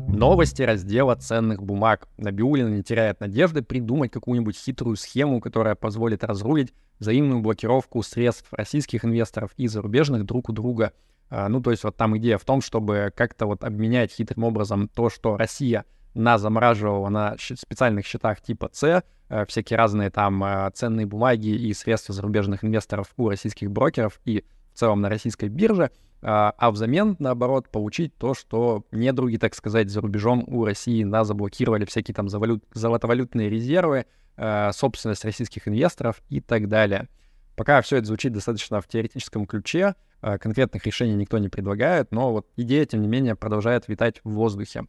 Новости 0.08 0.62
раздела 0.62 1.16
ценных 1.16 1.60
бумаг. 1.60 2.06
Набиулина 2.18 2.68
не 2.68 2.84
теряет 2.84 3.18
надежды 3.18 3.62
придумать 3.62 4.12
какую-нибудь 4.12 4.56
хитрую 4.56 4.94
схему, 4.94 5.40
которая 5.40 5.74
позволит 5.74 6.22
разрулить 6.22 6.72
взаимную 7.00 7.40
блокировку 7.40 8.00
средств 8.04 8.46
российских 8.52 9.04
инвесторов 9.04 9.50
и 9.56 9.66
зарубежных 9.66 10.24
друг 10.24 10.50
у 10.50 10.52
друга— 10.52 10.92
ну, 11.30 11.60
то 11.60 11.70
есть 11.70 11.84
вот 11.84 11.96
там 11.96 12.16
идея 12.18 12.38
в 12.38 12.44
том, 12.44 12.60
чтобы 12.60 13.12
как-то 13.14 13.46
вот 13.46 13.64
обменять 13.64 14.12
хитрым 14.12 14.44
образом 14.44 14.88
то, 14.88 15.10
что 15.10 15.36
Россия 15.36 15.84
на 16.14 16.38
замораживала 16.38 17.08
на 17.08 17.36
специальных 17.38 18.06
счетах 18.06 18.40
типа 18.40 18.70
С, 18.72 19.04
э, 19.28 19.46
всякие 19.46 19.76
разные 19.76 20.10
там 20.10 20.42
э, 20.44 20.70
ценные 20.72 21.06
бумаги 21.06 21.48
и 21.48 21.74
средства 21.74 22.14
зарубежных 22.14 22.64
инвесторов 22.64 23.08
у 23.16 23.28
российских 23.28 23.70
брокеров 23.70 24.20
и 24.24 24.44
в 24.72 24.78
целом 24.78 25.00
на 25.00 25.08
российской 25.08 25.48
бирже, 25.48 25.90
а, 26.20 26.52
а 26.56 26.70
взамен, 26.70 27.16
наоборот, 27.18 27.68
получить 27.68 28.16
то, 28.16 28.34
что 28.34 28.84
недруги, 28.90 29.36
так 29.36 29.54
сказать, 29.54 29.90
за 29.90 30.00
рубежом 30.00 30.42
у 30.48 30.64
России 30.64 31.04
на 31.04 31.22
заблокировали 31.22 31.84
всякие 31.84 32.14
там 32.14 32.28
золотовалютные 32.28 33.50
резервы, 33.50 34.06
э, 34.36 34.72
собственность 34.72 35.24
российских 35.24 35.68
инвесторов 35.68 36.22
и 36.30 36.40
так 36.40 36.68
далее. 36.68 37.08
Пока 37.56 37.80
все 37.82 37.98
это 37.98 38.06
звучит 38.06 38.32
достаточно 38.32 38.80
в 38.80 38.88
теоретическом 38.88 39.46
ключе, 39.46 39.88
а, 39.88 39.94
конкретных 40.38 40.86
решений 40.86 41.14
никто 41.14 41.38
не 41.38 41.50
предлагает, 41.50 42.10
но 42.10 42.32
вот 42.32 42.46
идея, 42.56 42.86
тем 42.86 43.02
не 43.02 43.08
менее, 43.08 43.36
продолжает 43.36 43.88
витать 43.88 44.20
в 44.24 44.30
воздухе. 44.30 44.86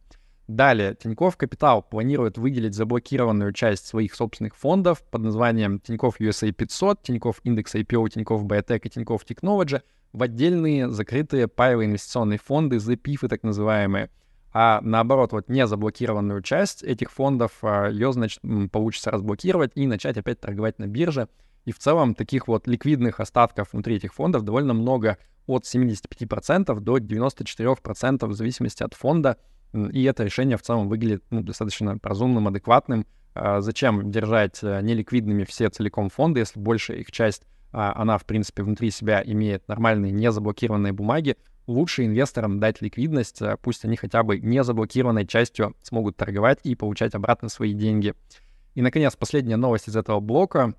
Далее, 0.48 0.94
Тиньков 0.94 1.36
Капитал 1.36 1.82
планирует 1.82 2.38
выделить 2.38 2.74
заблокированную 2.74 3.52
часть 3.52 3.86
своих 3.86 4.14
собственных 4.14 4.56
фондов 4.56 5.02
под 5.02 5.22
названием 5.22 5.80
Тиньков 5.80 6.20
USA 6.20 6.52
500, 6.52 7.02
Тиньков 7.02 7.40
Индекс 7.42 7.74
IPO, 7.74 8.08
Тиньков 8.10 8.44
Biotech 8.44 8.80
и 8.84 8.88
Тиньков 8.88 9.24
Technology 9.24 9.82
в 10.12 10.22
отдельные 10.22 10.88
закрытые 10.88 11.48
паевые 11.48 11.88
инвестиционные 11.88 12.38
фонды, 12.38 12.76
ZPIF 12.76 13.28
так 13.28 13.42
называемые. 13.42 14.08
А 14.52 14.80
наоборот, 14.82 15.32
вот 15.32 15.50
не 15.50 15.66
заблокированную 15.66 16.40
часть 16.40 16.82
этих 16.82 17.10
фондов, 17.10 17.52
а, 17.62 17.90
ее, 17.90 18.12
значит, 18.12 18.40
получится 18.72 19.10
разблокировать 19.10 19.72
и 19.74 19.86
начать 19.86 20.16
опять 20.16 20.40
торговать 20.40 20.78
на 20.78 20.86
бирже— 20.86 21.28
и 21.66 21.72
в 21.72 21.78
целом 21.78 22.14
таких 22.14 22.48
вот 22.48 22.66
ликвидных 22.66 23.20
остатков 23.20 23.72
внутри 23.72 23.96
этих 23.96 24.14
фондов 24.14 24.42
довольно 24.42 24.72
много, 24.72 25.18
от 25.46 25.64
75% 25.64 26.80
до 26.80 26.98
94% 26.98 28.26
в 28.26 28.32
зависимости 28.32 28.82
от 28.82 28.94
фонда. 28.94 29.36
И 29.92 30.04
это 30.04 30.24
решение 30.24 30.56
в 30.56 30.62
целом 30.62 30.88
выглядит 30.88 31.24
ну, 31.30 31.42
достаточно 31.42 31.98
разумным, 32.02 32.48
адекватным. 32.48 33.04
А 33.34 33.60
зачем 33.60 34.10
держать 34.10 34.60
э, 34.62 34.80
неликвидными 34.80 35.44
все 35.44 35.68
целиком 35.68 36.08
фонды, 36.08 36.40
если 36.40 36.58
большая 36.58 36.98
их 36.98 37.12
часть, 37.12 37.42
а, 37.70 37.92
она, 38.00 38.16
в 38.16 38.24
принципе, 38.24 38.62
внутри 38.62 38.90
себя 38.90 39.22
имеет 39.24 39.68
нормальные 39.68 40.10
незаблокированные 40.12 40.94
бумаги, 40.94 41.36
лучше 41.66 42.06
инвесторам 42.06 42.60
дать 42.60 42.80
ликвидность, 42.80 43.42
э, 43.42 43.58
пусть 43.60 43.84
они 43.84 43.96
хотя 43.96 44.22
бы 44.22 44.38
незаблокированной 44.38 45.26
частью 45.26 45.76
смогут 45.82 46.16
торговать 46.16 46.60
и 46.62 46.74
получать 46.74 47.14
обратно 47.14 47.50
свои 47.50 47.74
деньги. 47.74 48.14
И, 48.74 48.82
наконец, 48.82 49.14
последняя 49.16 49.56
новость 49.56 49.88
из 49.88 49.96
этого 49.96 50.20
блока. 50.20 50.74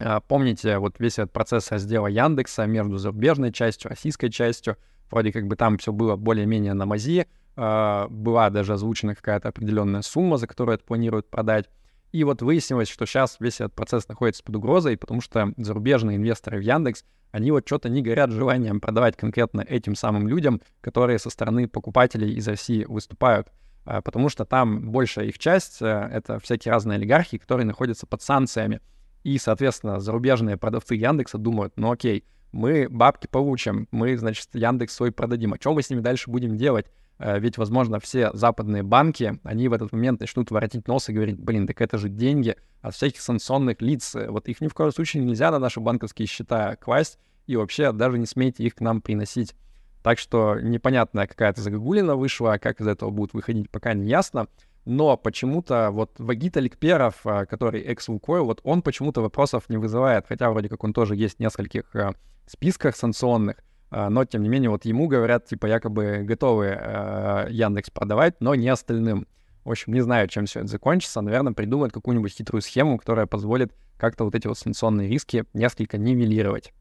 А, 0.00 0.20
помните 0.20 0.78
вот 0.78 0.98
весь 0.98 1.18
этот 1.18 1.32
процесс 1.32 1.70
раздела 1.70 2.06
Яндекса 2.06 2.66
между 2.66 2.98
зарубежной 2.98 3.52
частью, 3.52 3.90
российской 3.90 4.28
частью. 4.28 4.76
Вроде 5.10 5.32
как 5.32 5.46
бы 5.46 5.56
там 5.56 5.78
все 5.78 5.92
было 5.92 6.16
более-менее 6.16 6.74
на 6.74 6.86
мази. 6.86 7.26
А, 7.56 8.06
была 8.08 8.50
даже 8.50 8.74
озвучена 8.74 9.14
какая-то 9.14 9.48
определенная 9.48 10.02
сумма, 10.02 10.36
за 10.36 10.46
которую 10.46 10.76
это 10.76 10.84
планируют 10.84 11.28
продать. 11.28 11.68
И 12.12 12.24
вот 12.24 12.40
выяснилось, 12.40 12.88
что 12.88 13.04
сейчас 13.04 13.36
весь 13.38 13.60
этот 13.60 13.74
процесс 13.74 14.08
находится 14.08 14.42
под 14.42 14.56
угрозой, 14.56 14.96
потому 14.96 15.20
что 15.20 15.52
зарубежные 15.56 16.16
инвесторы 16.16 16.58
в 16.58 16.62
Яндекс, 16.62 17.04
они 17.32 17.50
вот 17.50 17.66
что-то 17.66 17.90
не 17.90 18.00
горят 18.00 18.30
желанием 18.30 18.80
продавать 18.80 19.16
конкретно 19.16 19.60
этим 19.60 19.94
самым 19.94 20.26
людям, 20.28 20.62
которые 20.80 21.18
со 21.18 21.28
стороны 21.28 21.68
покупателей 21.68 22.32
из 22.32 22.48
России 22.48 22.84
выступают. 22.84 23.48
потому 23.84 24.30
что 24.30 24.46
там 24.46 24.90
большая 24.90 25.26
их 25.26 25.38
часть— 25.38 25.78
это 25.80 26.38
всякие 26.40 26.72
разные 26.72 26.96
олигархи, 26.96 27.36
которые 27.36 27.66
находятся 27.66 28.06
под 28.06 28.22
санкциями. 28.22 28.80
И, 29.24 29.38
соответственно, 29.38 30.00
зарубежные 30.00 30.56
продавцы 30.56 30.94
Яндекса 30.94 31.38
думают, 31.38 31.74
ну 31.76 31.90
окей, 31.90 32.24
мы 32.52 32.88
бабки 32.88 33.26
получим, 33.26 33.88
мы, 33.90 34.16
значит, 34.16 34.48
Яндекс 34.54 34.94
свой 34.94 35.12
продадим. 35.12 35.52
А 35.52 35.56
что 35.60 35.74
мы 35.74 35.82
с 35.82 35.90
ними 35.90 36.00
дальше 36.00 36.30
будем 36.30 36.56
делать? 36.56 36.86
Э, 37.18 37.38
ведь, 37.38 37.58
возможно, 37.58 38.00
все 38.00 38.30
западные 38.32 38.82
банки, 38.82 39.38
они 39.42 39.68
в 39.68 39.72
этот 39.72 39.92
момент 39.92 40.20
начнут 40.20 40.50
воротить 40.50 40.86
нос 40.88 41.08
и 41.08 41.12
говорить, 41.12 41.38
блин, 41.38 41.66
так 41.66 41.80
это 41.80 41.98
же 41.98 42.08
деньги 42.08 42.56
от 42.80 42.94
всяких 42.94 43.20
санкционных 43.20 43.82
лиц. 43.82 44.14
Вот 44.14 44.48
их 44.48 44.60
ни 44.60 44.68
в 44.68 44.74
коем 44.74 44.92
случае 44.92 45.24
нельзя 45.24 45.50
на 45.50 45.58
наши 45.58 45.80
банковские 45.80 46.26
счета 46.26 46.76
класть, 46.76 47.18
и 47.46 47.56
вообще 47.56 47.92
даже 47.92 48.18
не 48.18 48.26
смейте 48.26 48.64
их 48.64 48.76
к 48.76 48.80
нам 48.80 49.00
приносить. 49.00 49.54
Так 50.02 50.18
что 50.18 50.58
непонятная 50.60 51.26
какая-то 51.26 51.60
загогулина 51.60 52.14
вышла, 52.14 52.54
а 52.54 52.58
как 52.58 52.80
из 52.80 52.86
этого 52.86 53.10
будут 53.10 53.34
выходить, 53.34 53.68
пока 53.68 53.94
не 53.94 54.08
ясно. 54.08 54.46
Но 54.88 55.18
почему-то 55.18 55.90
вот 55.90 56.12
Вагит 56.18 56.56
Аликперов, 56.56 57.14
э, 57.26 57.44
который 57.44 57.82
экс-Лукойл, 57.82 58.46
вот 58.46 58.62
он 58.64 58.80
почему-то 58.80 59.20
вопросов 59.20 59.64
не 59.68 59.76
вызывает, 59.76 60.24
хотя 60.26 60.50
вроде 60.50 60.70
как 60.70 60.82
он 60.82 60.94
тоже 60.94 61.14
есть 61.14 61.36
в 61.36 61.40
нескольких 61.40 61.94
э, 61.94 62.12
списках 62.46 62.96
санкционных, 62.96 63.56
а, 63.90 64.08
но, 64.08 64.24
тем 64.24 64.42
не 64.42 64.48
менее, 64.48 64.70
вот 64.70 64.86
ему 64.86 65.06
говорят, 65.06 65.44
типа, 65.44 65.66
якобы 65.66 66.22
готовы 66.24 66.66
э, 66.78 67.48
Яндекс 67.50 67.90
продавать, 67.90 68.40
но 68.40 68.54
не 68.54 68.68
остальным. 68.70 69.26
В 69.64 69.70
общем, 69.70 69.92
не 69.92 70.00
знаю, 70.00 70.26
чем 70.28 70.46
все 70.46 70.60
это 70.60 70.68
закончится. 70.68 71.20
Наверное, 71.20 71.52
придумают 71.52 71.92
какую-нибудь 71.92 72.32
хитрую 72.32 72.62
схему, 72.62 72.96
которая 72.96 73.26
позволит 73.26 73.74
как-то 73.98 74.24
вот 74.24 74.34
эти 74.34 74.46
вот 74.46 74.56
санкционные 74.56 75.10
риски 75.10 75.44
несколько 75.52 75.98
нивелировать. 75.98 76.72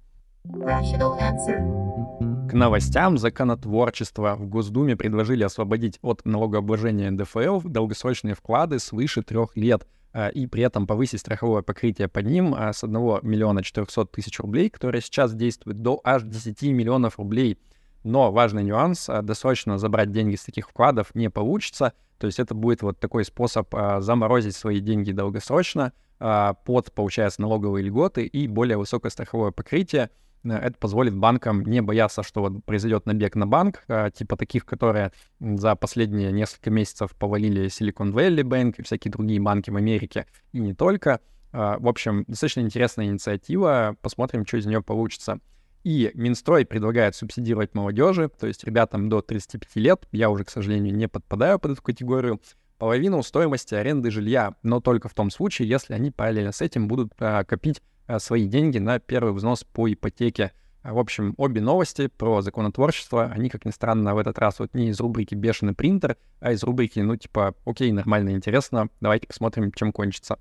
К 2.50 2.54
новостям 2.54 3.18
законотворчества. 3.18 4.36
В 4.36 4.48
Госдуме 4.48 4.96
предложили 4.96 5.44
освободить 5.44 6.00
от 6.02 6.26
налогообложения 6.26 7.12
НДФЛ 7.12 7.62
долгосрочные 7.62 8.36
вклады 8.36 8.80
свыше 8.80 9.22
трех 9.22 9.56
лет— 9.56 9.88
а, 10.18 10.30
и 10.30 10.48
при 10.48 10.64
этом 10.64 10.88
повысить 10.88 11.20
страховое 11.20 11.62
покрытие 11.62 12.08
под 12.08 12.26
ним 12.26 12.56
а, 12.58 12.74
с 12.74 12.84
1 12.84 13.20
миллиона 13.22 13.62
400 13.62 14.06
тысяч 14.06 14.40
рублей, 14.40 14.68
которое 14.72 15.00
сейчас 15.00 15.36
действует, 15.36 15.84
до 15.84 16.02
аж 16.04 16.24
10 16.24 16.60
миллионов 16.64 17.20
рублей. 17.20 17.60
Но 18.04 18.32
важный 18.32 18.64
нюанс, 18.64 19.10
а, 19.10 19.22
досрочно 19.22 19.78
забрать 19.78 20.12
деньги 20.12 20.36
с 20.36 20.44
таких 20.44 20.70
вкладов 20.70 21.14
не 21.14 21.30
получится, 21.30 21.94
то 22.18 22.26
есть 22.26 22.40
это 22.40 22.56
будет 22.56 22.82
вот 22.82 23.00
такой 23.00 23.26
способ 23.26 23.72
заморозить 24.00 24.56
свои 24.56 24.80
деньги 24.80 25.12
долгосрочно 25.12 25.94
под, 26.18 26.92
получается, 26.96 27.44
налоговые 27.44 27.86
льготы 27.86 28.26
и 28.26 28.48
более 28.48 28.78
высокое 28.78 29.12
страховое 29.12 29.52
покрытие, 29.52 30.10
это 30.56 30.78
позволит 30.78 31.16
банкам 31.16 31.64
не 31.64 31.82
бояться, 31.82 32.24
что 32.24 32.42
вот 32.42 32.64
произойдет 32.66 33.06
набег 33.06 33.36
на 33.36 33.48
банк, 33.48 33.84
а, 33.88 34.10
типа 34.10 34.38
таких, 34.38 34.66
которые 34.66 35.12
за 35.40 35.76
последние 35.76 36.32
несколько 36.32 36.70
месяцев 36.70 37.12
повалили 37.16 37.66
Silicon 37.68 38.14
Valley 38.14 38.44
Bank 38.44 38.76
и 38.78 38.84
всякие 38.84 39.12
другие 39.12 39.42
банки 39.42 39.70
в 39.70 39.76
Америке, 39.76 40.26
и 40.54 40.60
не 40.60 40.74
только. 40.74 41.22
А, 41.52 41.78
в 41.80 41.88
общем, 41.88 42.26
достаточно 42.28 42.62
интересная 42.62 43.06
инициатива, 43.06 43.96
посмотрим, 44.02 44.46
что 44.46 44.58
из 44.58 44.66
нее 44.66 44.82
получится. 44.82 45.40
И 45.84 46.12
Минстрой 46.16 46.66
предлагает 46.66 47.16
субсидировать 47.16 47.74
молодежи, 47.74 48.30
то 48.30 48.48
есть 48.48 48.64
ребятам 48.64 49.10
до 49.10 49.22
35 49.22 49.76
лет, 49.76 50.08
я 50.12 50.30
уже, 50.30 50.44
к 50.44 50.50
сожалению, 50.50 50.94
не 50.94 51.08
подпадаю 51.08 51.60
под 51.60 51.72
эту 51.72 51.82
категорию, 51.82 52.42
половину 52.78 53.24
стоимости 53.24 53.74
аренды 53.74 54.12
жилья, 54.12 54.56
но 54.64 54.82
только 54.82 55.08
в 55.08 55.14
том 55.14 55.32
случае, 55.32 55.70
если 55.70 55.94
они 55.94 56.12
параллельно 56.12 56.52
с 56.52 56.62
этим 56.62 56.88
будут 56.88 57.14
а, 57.20 57.44
копить 57.44 57.82
Э, 57.82 57.97
свои 58.20 58.48
деньги 58.48 58.78
на 58.78 59.00
первый 59.00 59.34
взнос 59.34 59.64
по 59.64 59.92
ипотеке. 59.92 60.52
А, 60.84 60.94
в 60.94 61.00
общем, 61.00 61.34
обе 61.38 61.60
новости 61.60 62.08
про 62.08 62.42
законотворчество, 62.42 63.26
они, 63.26 63.50
как 63.50 63.66
ни 63.66 63.72
странно, 63.72 64.16
в 64.16 64.18
этот 64.18 64.40
раз 64.40 64.60
вот 64.60 64.74
не 64.74 64.90
из 64.90 65.00
рубрики 65.00 65.36
«Бешеный 65.36 65.74
принтер», 65.74 66.18
а 66.40 66.54
из 66.54 66.64
рубрики, 66.64 67.00
ну, 67.00 67.18
типа, 67.18 67.56
окей, 67.66 67.92
нормально, 67.92 68.30
интересно, 68.30 68.90
давайте 69.02 69.28
посмотрим, 69.28 69.72
чем 69.74 69.92
кончится. 69.92 70.40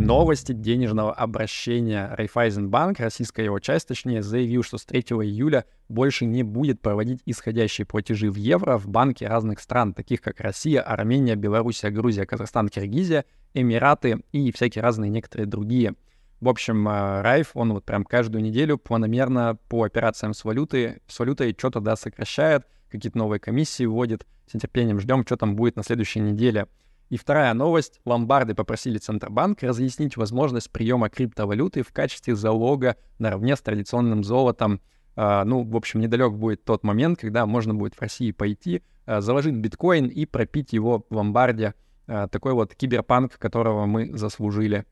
Новости 0.00 0.52
денежного 0.52 1.12
обращения. 1.12 2.14
Райфайзенбанк, 2.16 3.00
российская 3.00 3.44
его 3.44 3.58
часть, 3.60 3.86
точнее, 3.86 4.22
заявил, 4.22 4.62
что 4.62 4.78
с 4.78 4.86
3 4.86 5.00
июля 5.00 5.66
больше 5.90 6.24
не 6.24 6.42
будет 6.42 6.80
проводить 6.80 7.20
исходящие 7.26 7.86
платежи 7.86 8.30
в 8.30 8.36
евро 8.36 8.78
в 8.78 8.88
банки 8.88 9.24
разных 9.24 9.60
стран, 9.60 9.92
таких 9.92 10.22
как 10.22 10.40
Россия, 10.40 10.80
Армения, 10.80 11.36
Белоруссия, 11.36 11.90
Грузия, 11.90 12.24
Казахстан, 12.24 12.70
Киргизия, 12.70 13.26
Эмираты 13.52 14.24
и 14.32 14.50
всякие 14.52 14.82
разные 14.82 15.10
некоторые 15.10 15.46
другие. 15.46 15.94
В 16.40 16.48
общем, 16.48 16.88
э, 16.88 17.20
Райф, 17.20 17.50
он 17.52 17.74
вот 17.74 17.84
прям 17.84 18.04
каждую 18.04 18.42
неделю 18.42 18.78
планомерно 18.78 19.58
по 19.68 19.84
операциям 19.84 20.32
с 20.32 20.44
валютой, 20.44 21.02
с 21.08 21.18
валютой 21.18 21.54
что-то, 21.56 21.80
да, 21.80 21.94
сокращает, 21.94 22.62
какие-то 22.90 23.18
новые 23.18 23.38
комиссии 23.38 23.84
вводит. 23.84 24.26
С 24.50 24.54
нетерпением 24.54 24.98
ждем, 24.98 25.26
что 25.26 25.36
там 25.36 25.56
будет 25.56 25.76
на 25.76 25.84
следующей 25.84 26.20
неделе. 26.20 26.68
И 27.10 27.16
вторая 27.16 27.52
новость. 27.54 28.00
Ломбарды 28.06 28.54
попросили 28.54 28.98
Центробанк 28.98 29.62
разъяснить 29.62 30.16
возможность 30.16 30.70
приема 30.70 31.10
криптовалюты 31.10 31.82
в 31.82 31.92
качестве 31.92 32.36
залога 32.36 32.96
наравне 33.18 33.56
с 33.56 33.60
традиционным 33.60 34.24
золотом. 34.24 34.80
Uh, 35.16 35.44
ну, 35.44 35.64
в 35.64 35.76
общем, 35.76 36.00
недалек 36.00 36.32
будет 36.32 36.64
тот 36.64 36.84
момент, 36.84 37.18
когда 37.18 37.44
можно 37.44 37.74
будет 37.74 37.94
в 37.94 38.00
России 38.00 38.30
пойти, 38.30 38.82
uh, 39.06 39.20
заложить 39.20 39.56
биткоин 39.56 40.06
и 40.06 40.24
пропить 40.24 40.72
его 40.72 41.04
в 41.10 41.14
ломбарде. 41.14 41.74
Uh, 42.06 42.28
такой 42.28 42.54
вот 42.54 42.76
киберпанк, 42.76 43.36
которого 43.38 43.86
мы 43.86 44.16
заслужили. 44.16 44.86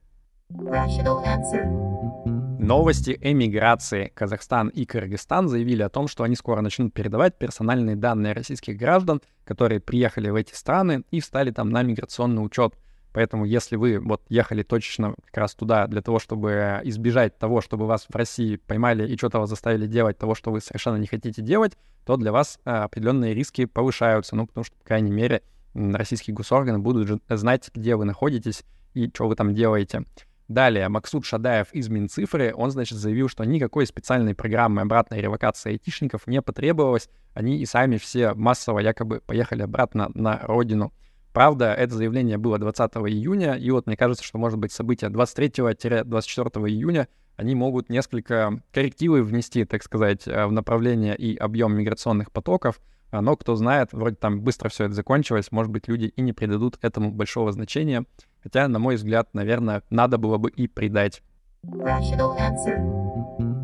Rational 0.51 1.23
answer. 1.23 1.88
Новости 2.69 3.17
эмиграции. 3.19 4.11
Казахстан 4.13 4.67
и 4.67 4.85
Кыргызстан 4.85 5.47
заявили 5.47 5.81
о 5.81 5.89
том, 5.89 6.07
что 6.07 6.23
они 6.23 6.35
скоро 6.35 6.61
начнут 6.61 6.93
передавать 6.93 7.35
персональные 7.35 7.95
данные 7.95 8.33
российских 8.33 8.77
граждан, 8.77 9.23
которые 9.43 9.79
приехали 9.79 10.29
в 10.29 10.35
эти 10.35 10.53
страны 10.53 11.01
и 11.09 11.19
встали 11.19 11.49
там 11.49 11.71
на 11.71 11.81
миграционный 11.81 12.45
учет. 12.45 12.75
Поэтому 13.11 13.45
если 13.45 13.75
вы 13.75 13.97
вот 13.97 14.21
ехали 14.29 14.61
точечно 14.61 15.15
как 15.25 15.37
раз 15.37 15.55
туда 15.55 15.87
для 15.87 16.03
того, 16.03 16.19
чтобы 16.19 16.79
избежать 16.83 17.39
того, 17.39 17.61
чтобы 17.61 17.87
вас 17.87 18.05
в 18.07 18.15
России 18.15 18.57
поймали 18.57 19.11
и 19.11 19.17
что-то 19.17 19.39
вас 19.39 19.49
заставили 19.49 19.87
делать, 19.87 20.19
того, 20.19 20.35
что 20.35 20.51
вы 20.51 20.61
совершенно 20.61 20.97
не 20.97 21.07
хотите 21.07 21.41
делать, 21.41 21.75
то 22.05 22.17
для 22.17 22.31
вас 22.31 22.59
а, 22.65 22.83
определенные 22.83 23.33
риски 23.33 23.65
повышаются. 23.65 24.35
Ну, 24.35 24.45
потому 24.45 24.63
что, 24.63 24.75
по 24.75 24.85
крайней 24.85 25.09
мере, 25.09 25.41
российские 25.73 26.35
госорганы 26.35 26.77
будут 26.77 27.19
знать, 27.29 27.71
где 27.73 27.95
вы 27.95 28.05
находитесь 28.05 28.61
и 28.93 29.07
что 29.07 29.27
вы 29.27 29.35
там 29.35 29.55
делаете. 29.55 30.03
Далее, 30.49 30.89
Максут 30.89 31.25
Шадаев 31.25 31.71
из 31.73 31.89
Минцифры, 31.89 32.53
он, 32.55 32.71
значит, 32.71 32.97
заявил, 32.97 33.29
что 33.29 33.43
никакой 33.43 33.85
специальной 33.85 34.33
программы 34.33 34.81
обратной 34.81 35.21
ревокации 35.21 35.73
айтишников 35.73 36.25
не 36.25 36.41
потребовалось, 36.41 37.07
они 37.35 37.59
и 37.59 37.67
сами 37.67 37.97
все 37.97 38.33
массово 38.33 38.79
якобы 38.79 39.21
поехали 39.21 39.61
обратно 39.61 40.09
на 40.15 40.39
родину. 40.41 40.91
Правда, 41.33 41.75
это 41.75 41.93
заявление 41.93 42.39
было 42.39 42.57
20 42.57 42.91
июня, 42.95 43.53
и 43.53 43.69
вот 43.69 43.85
мне 43.85 43.95
кажется, 43.95 44.23
что, 44.23 44.39
может 44.39 44.57
быть, 44.57 44.71
события 44.71 45.05
23-24 45.09 46.67
июня, 46.67 47.07
они 47.35 47.53
могут 47.53 47.89
несколько 47.89 48.59
коррективы 48.73 49.21
внести, 49.21 49.65
так 49.65 49.83
сказать, 49.83 50.27
э, 50.27 50.47
в 50.47 50.51
направление 50.51 51.15
и 51.15 51.37
объем 51.37 51.77
миграционных 51.77 52.31
потоков, 52.31 52.81
но 53.11 53.35
кто 53.35 53.55
знает, 53.55 53.89
вроде 53.91 54.15
там 54.15 54.41
быстро 54.41 54.69
все 54.69 54.85
это 54.85 54.93
закончилось, 54.93 55.51
может 55.51 55.71
быть, 55.71 55.87
люди 55.87 56.05
и 56.05 56.21
не 56.21 56.33
придадут 56.33 56.79
этому 56.81 57.11
большого 57.11 57.51
значения. 57.51 58.05
Хотя, 58.43 58.67
на 58.67 58.79
мой 58.79 58.95
взгляд, 58.95 59.29
наверное, 59.33 59.83
надо 59.89 60.17
было 60.17 60.37
бы 60.37 60.49
и 60.49 60.67
придать. 60.67 61.21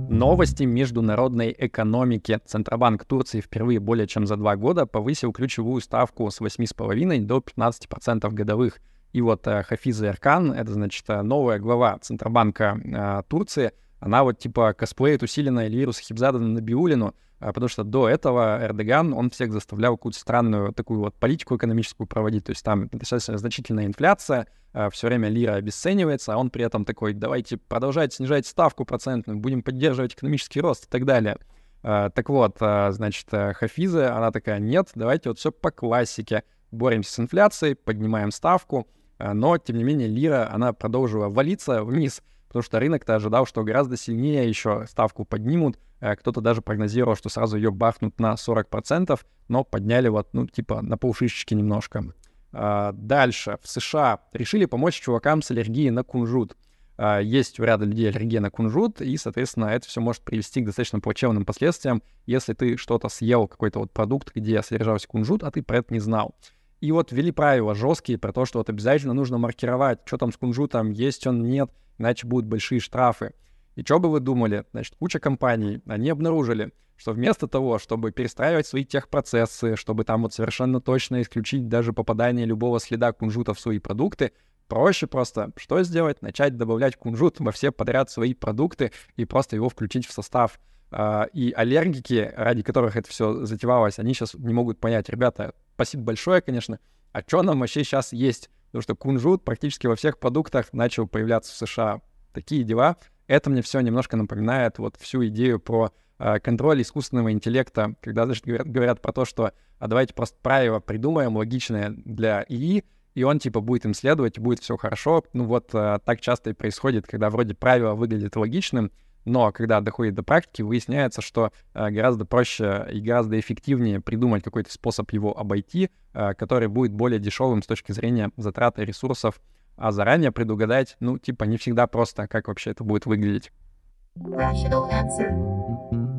Новости 0.10 0.64
международной 0.64 1.56
экономики. 1.58 2.40
Центробанк 2.46 3.06
Турции 3.06 3.42
впервые 3.42 3.80
более 3.80 4.08
чем 4.08 4.26
за 4.28 4.38
два 4.38 4.56
года 4.56 4.86
повысил 4.86 5.32
ключевую 5.34 5.82
ставку 5.82 6.30
с 6.30 6.40
8,5 6.42 7.26
до 7.26 7.38
15% 7.40 8.30
годовых. 8.32 8.80
И 9.14 9.22
вот 9.22 9.48
э, 9.48 9.64
Хафиза 9.64 10.08
Эркан, 10.08 10.52
это, 10.52 10.74
значит, 10.74 11.06
э, 11.08 11.22
новая 11.22 11.58
глава 11.60 11.98
Центробанка 12.00 12.78
э, 12.84 13.24
Турции, 13.30 13.72
она 14.00 14.24
вот 14.24 14.40
типа 14.40 14.74
косплеит 14.74 15.24
усиленно 15.24 15.62
Эльвиру 15.62 15.94
Сахибзадану 15.94 16.48
Набиулину, 16.48 17.16
потому 17.54 17.68
что 17.68 17.84
до 17.84 18.10
этого 18.10 18.60
Эрдоган, 18.64 19.14
он 19.14 19.30
всех 19.30 19.52
заставлял 19.52 19.98
какую-то 19.98 20.20
странную 20.20 20.74
такую 20.74 21.00
вот 21.00 21.16
политику 21.16 21.56
экономическую 21.58 22.08
проводить, 22.08 22.46
то 22.46 22.52
есть 22.52 22.64
там 22.64 22.88
достаточно 22.92 23.38
значительная 23.38 23.86
инфляция, 23.86 24.48
а, 24.74 24.90
все 24.90 25.08
время 25.08 25.30
лира 25.30 25.54
обесценивается, 25.54 26.34
а 26.34 26.38
он 26.38 26.50
при 26.50 26.66
этом 26.66 26.86
такой, 26.86 27.14
давайте 27.14 27.58
продолжать 27.58 28.14
снижать 28.14 28.48
ставку 28.48 28.86
процентную, 28.86 29.40
будем 29.40 29.62
поддерживать 29.62 30.14
экономический 30.14 30.62
рост 30.62 30.86
и 30.86 30.90
так 30.90 31.06
далее. 31.06 31.38
А, 31.84 32.10
так 32.10 32.30
вот, 32.30 32.58
значит, 32.58 33.28
Хафиза, 33.30 34.16
она 34.16 34.32
такая, 34.32 34.60
нет, 34.60 34.90
давайте 34.96 35.30
вот 35.30 35.40
все 35.40 35.52
по 35.52 35.72
классике, 35.72 36.44
боремся 36.72 37.12
с 37.12 37.20
инфляцией, 37.20 37.76
поднимаем 37.76 38.32
ставку, 38.32 38.88
но, 39.20 39.58
тем 39.58 39.78
не 39.78 39.84
менее, 39.84 40.10
лира, 40.10 40.50
она 40.52 40.74
продолжила 40.74 41.30
валиться 41.30 41.84
вниз— 41.84 42.22
потому 42.56 42.64
что 42.64 42.80
рынок-то 42.80 43.16
ожидал, 43.16 43.46
что 43.46 43.66
гораздо 43.66 43.98
сильнее 43.98 44.48
еще 44.48 44.86
ставку 44.88 45.26
поднимут. 45.26 45.78
Э, 46.00 46.16
кто-то 46.16 46.40
даже 46.40 46.62
прогнозировал, 46.62 47.18
что 47.18 47.28
сразу 47.28 47.58
ее 47.58 47.70
бахнут 47.70 48.18
на 48.18 48.36
40%, 48.36 49.20
но 49.50 49.66
подняли 49.66 50.08
вот, 50.08 50.30
ну, 50.32 50.48
типа 50.48 50.82
на 50.82 50.98
полшишечки 50.98 51.54
немножко. 51.54 52.06
А, 52.54 52.94
дальше. 52.94 53.58
В 53.62 53.68
США 53.68 54.22
решили 54.32 54.64
помочь 54.64 55.02
чувакам 55.02 55.42
с 55.42 55.52
аллергией 55.52 55.90
на 55.90 56.04
кунжут. 56.04 56.56
а, 56.98 57.20
есть 57.20 57.60
у 57.60 57.66
ряда 57.66 57.84
людей 57.84 58.08
аллергия 58.08 58.40
на 58.40 58.50
кунжут, 58.50 59.02
и, 59.02 59.18
соответственно, 59.18 59.66
это 59.66 59.86
все 59.90 60.00
может 60.00 60.22
привести 60.22 60.62
к 60.62 60.66
достаточно 60.66 61.02
плачевным 61.02 61.44
последствиям, 61.44 62.04
если 62.26 62.54
ты 62.54 62.78
что-то 62.78 63.10
съел, 63.10 63.50
какой-то 63.50 63.80
вот 63.80 63.92
продукт, 63.92 64.32
где 64.34 64.64
содержался 64.64 65.10
кунжут, 65.10 65.44
а 65.44 65.52
ты 65.52 65.62
про 65.62 65.80
это 65.80 65.94
не 65.94 66.00
знал. 66.00 66.36
И 66.80 66.94
вот 66.94 67.12
ввели 67.12 67.32
правила 67.32 67.76
жесткие 67.76 68.18
про 68.18 68.32
то, 68.32 68.46
что 68.46 68.60
вот 68.60 68.70
обязательно 68.70 69.14
нужно 69.14 69.38
маркировать, 69.38 70.00
что 70.06 70.18
там 70.18 70.32
с 70.32 70.38
кунжутом, 70.38 70.92
есть 70.92 71.28
он, 71.28 71.44
нет, 71.44 71.70
иначе 71.98 72.28
будут 72.28 72.46
большие 72.46 72.80
штрафы. 72.80 73.34
И 73.76 73.84
что 73.84 74.00
бы 74.00 74.10
вы 74.10 74.20
думали? 74.20 74.66
Значит, 74.72 74.96
куча 74.98 75.20
компаний, 75.20 75.82
они 75.86 76.10
обнаружили, 76.10 76.72
что 76.96 77.12
вместо 77.12 77.48
того, 77.48 77.78
чтобы 77.78 78.12
перестраивать 78.12 78.68
свои 78.68 78.86
техпроцессы, 78.86 79.76
чтобы 79.76 80.06
там 80.06 80.24
вот 80.24 80.34
совершенно 80.34 80.80
точно 80.80 81.22
исключить 81.22 81.68
даже 81.68 81.94
попадание 81.94 82.46
любого 82.46 82.80
следа 82.80 83.12
кунжута 83.12 83.54
в 83.54 83.60
свои 83.60 83.80
продукты, 83.80 84.32
проще 84.68 85.08
просто 85.08 85.52
что 85.58 85.84
сделать? 85.84 86.22
Начать 86.22 86.58
добавлять 86.58 86.96
кунжут 86.96 87.40
во 87.40 87.52
все 87.52 87.72
подряд 87.72 88.10
свои 88.10 88.34
продукты 88.34 88.92
и 89.18 89.26
просто 89.26 89.56
его 89.58 89.70
включить 89.70 90.08
в 90.08 90.14
состав. 90.14 90.60
А, 90.92 91.24
и 91.34 91.52
аллергики, 91.52 92.32
ради 92.36 92.64
которых 92.64 92.96
это 92.96 93.10
все 93.10 93.46
затевалось, 93.46 94.00
они 94.00 94.14
сейчас 94.14 94.34
не 94.36 94.54
могут 94.54 94.80
понять, 94.80 95.10
ребята, 95.10 95.54
спасибо 95.74 96.04
большое, 96.04 96.42
конечно, 96.42 96.80
а 97.12 97.22
что 97.22 97.42
нам 97.42 97.60
вообще 97.60 97.84
сейчас 97.84 98.14
есть? 98.14 98.50
Потому 98.76 98.84
что 98.84 98.96
кунжут 98.96 99.46
практически 99.46 99.88
во 99.88 99.96
всех 99.96 100.20
продуктах 100.20 100.74
начал 100.74 101.08
появляться 101.08 101.54
в 101.54 101.56
США. 101.56 102.02
Такие 102.34 102.66
дела. 102.66 102.98
Это 103.26 103.50
мне 103.50 103.62
все 103.62 103.80
немножко 103.80 104.18
напоминает 104.18 104.80
вот 104.80 104.98
всю 104.98 105.26
идею 105.28 105.62
про 105.62 105.94
э, 106.20 106.40
контроль 106.42 106.82
искусственного 106.82 107.32
интеллекта, 107.32 107.96
когда 108.02 108.26
значит, 108.26 108.44
говорят, 108.44 108.68
говорят 108.68 109.02
про 109.02 109.14
то, 109.14 109.24
что 109.24 109.54
а 109.80 109.88
давайте 109.88 110.14
просто 110.14 110.36
правила 110.42 110.82
придумаем 110.82 111.38
логичное 111.38 111.94
для 111.96 112.46
ИИ, 112.50 112.84
и 113.14 113.24
он 113.24 113.40
типа 113.40 113.62
будет 113.62 113.86
им 113.86 113.94
следовать, 113.94 114.40
будет 114.40 114.60
все 114.60 114.76
хорошо. 114.76 115.24
Ну 115.32 115.46
вот 115.46 115.70
э, 115.74 116.00
так 116.04 116.20
часто 116.20 116.50
и 116.50 116.54
происходит, 116.54 117.08
когда 117.08 117.30
вроде 117.30 117.54
правило 117.54 117.94
выглядит 117.94 118.36
логичным, 118.36 118.92
но 119.26 119.52
когда 119.52 119.82
доходит 119.82 120.14
до 120.14 120.24
практики, 120.24 120.62
выясняется, 120.62 121.22
что 121.22 121.52
э, 121.74 121.90
гораздо 121.90 122.26
проще 122.26 122.88
и 122.92 123.02
гораздо 123.02 123.40
эффективнее 123.40 124.00
придумать 124.00 124.44
какой-то 124.44 124.72
способ 124.72 125.12
его 125.12 125.38
обойти, 125.38 125.90
э, 126.14 126.34
который 126.36 126.68
будет 126.68 126.94
более 126.94 127.20
дешевым 127.20 127.64
с 127.64 127.68
точки 127.68 127.92
зрения 127.92 128.32
затраты 128.38 128.86
ресурсов, 128.86 129.42
а 129.76 129.92
заранее 129.92 130.32
предугадать, 130.32 130.96
ну, 131.00 131.18
типа, 131.18 131.44
не 131.44 131.58
всегда 131.58 131.88
просто, 131.88 132.28
как 132.28 132.48
вообще 132.48 132.72
это 132.72 132.84
будет 132.84 133.06
выглядеть. 133.06 133.52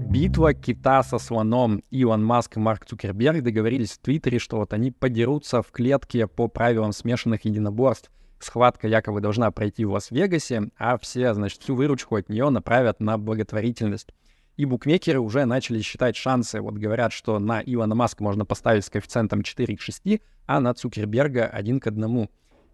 Битва 0.09 0.53
кита 0.53 1.03
со 1.03 1.19
слоном. 1.19 1.83
Илон 1.91 2.25
Маск 2.25 2.57
и 2.57 2.61
Марк 2.61 2.87
Цукерберг 2.87 3.43
договорились 3.43 3.93
в 3.93 3.99
Твиттере, 3.99 4.39
что 4.39 4.59
вот 4.59 4.73
они 4.73 4.91
подерутся 4.91 5.63
в 5.63 5.71
клетке 5.71 6.27
по 6.27 6.49
правилам 6.49 6.93
смешанных 6.93 7.45
единоборств— 7.45 8.11
схватка 8.39 8.89
якобы 8.89 9.21
должна 9.21 9.51
пройти 9.51 9.85
в 9.85 9.93
Лас-Вегасе, 9.93 10.71
а 10.77 10.99
все, 10.99 11.35
значит, 11.35 11.63
всю 11.63 11.75
выручку 11.75 12.17
от 12.17 12.29
нее 12.29 12.51
направят 12.51 13.01
на 13.01 13.19
благотворительность. 13.19 14.09
И 14.57 14.65
букмекеры 14.65 15.21
уже 15.21 15.45
начали 15.45 15.83
считать 15.83 16.17
шансы. 16.17 16.61
Вот 16.61 16.75
говорят, 16.75 17.13
что 17.13 17.39
на 17.39 17.61
Илона 17.61 17.95
Маска 17.95 18.23
можно 18.23 18.47
поставить 18.47 18.85
с 18.85 18.91
коэффициентом 18.91 19.43
4 19.43 19.77
к 19.77 19.81
6, 19.81 20.21
а 20.47 20.61
на 20.61 20.73
Цукерберга 20.73 21.47
1 21.47 21.81
к 21.81 21.87
1. 21.87 22.29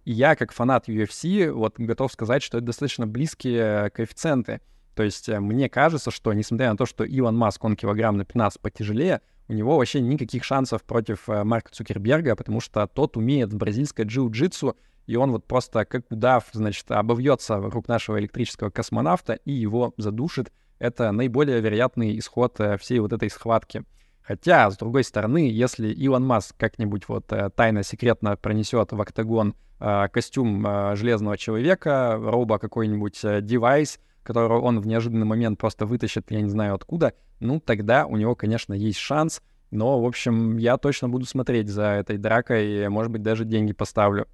И 0.04 0.12
я, 0.12 0.36
как 0.36 0.52
фанат 0.52 0.88
UFC, 0.88 1.50
вот 1.50 1.74
готов 1.78 2.12
сказать, 2.12 2.42
что 2.42 2.58
это 2.58 2.66
достаточно 2.66 3.06
близкие 3.06 3.90
коэффициенты. 3.90 4.60
То 4.94 5.02
есть 5.02 5.28
э, 5.28 5.40
мне 5.40 5.68
кажется, 5.68 6.10
что 6.10 6.32
несмотря 6.32 6.70
на 6.70 6.76
то, 6.76 6.86
что 6.86 7.04
Илон 7.04 7.36
Маск, 7.36 7.64
он 7.64 7.76
килограмм 7.76 8.16
на 8.16 8.24
15 8.24 8.60
потяжелее, 8.60 9.20
у 9.48 9.52
него 9.52 9.76
вообще 9.76 10.00
никаких 10.00 10.44
шансов 10.44 10.82
против 10.82 11.28
э, 11.28 11.44
Марка 11.44 11.70
Цукерберга, 11.72 12.36
потому 12.36 12.60
что 12.60 12.86
тот 12.86 13.16
умеет 13.16 13.52
в 13.52 13.56
бразильское 13.56 14.06
джиу-джитсу, 14.06 14.76
и 15.06 15.16
он 15.16 15.32
вот 15.32 15.44
просто 15.44 15.84
как 15.84 16.10
удав, 16.10 16.44
значит, 16.52 16.90
обовьется 16.90 17.58
вокруг 17.58 17.88
нашего 17.88 18.20
электрического 18.20 18.70
космонавта 18.70 19.34
и 19.44 19.52
его 19.52 19.94
задушит. 19.96 20.52
Это 20.78 21.12
наиболее 21.12 21.60
вероятный 21.60 22.18
исход 22.18 22.58
э, 22.60 22.76
всей 22.78 22.98
вот 22.98 23.12
этой 23.12 23.30
схватки. 23.30 23.84
Хотя, 24.22 24.70
с 24.70 24.76
другой 24.76 25.04
стороны, 25.04 25.50
если 25.50 25.88
Илон 25.88 26.24
Маск 26.26 26.56
как-нибудь 26.56 27.08
вот 27.08 27.32
э, 27.32 27.50
тайно, 27.50 27.82
секретно 27.82 28.36
пронесет 28.36 28.92
в 28.92 29.00
октагон 29.00 29.54
э, 29.80 30.08
костюм 30.12 30.66
Железного 30.96 31.36
Человека, 31.36 32.18
роба 32.20 32.58
какой-нибудь 32.58 33.20
девайс, 33.42 34.00
которого 34.22 34.60
он 34.60 34.80
в 34.80 34.86
неожиданный 34.86 35.26
момент 35.26 35.58
просто 35.58 35.86
вытащит, 35.86 36.30
я 36.30 36.40
не 36.40 36.48
знаю 36.48 36.74
откуда, 36.74 37.14
ну, 37.42 37.58
тогда 37.58 38.06
у 38.06 38.16
него, 38.16 38.36
конечно, 38.36 38.72
есть 38.72 38.98
шанс. 38.98 39.42
Но, 39.72 40.00
в 40.00 40.06
общем, 40.06 40.58
я 40.58 40.76
точно 40.76 41.08
буду 41.08 41.24
смотреть 41.24 41.68
за 41.68 41.84
этой 41.84 42.18
дракой 42.18 42.84
и, 42.84 42.88
может 42.88 43.10
быть, 43.10 43.22
даже 43.22 43.44
деньги 43.44 43.72
поставлю. 43.72 44.28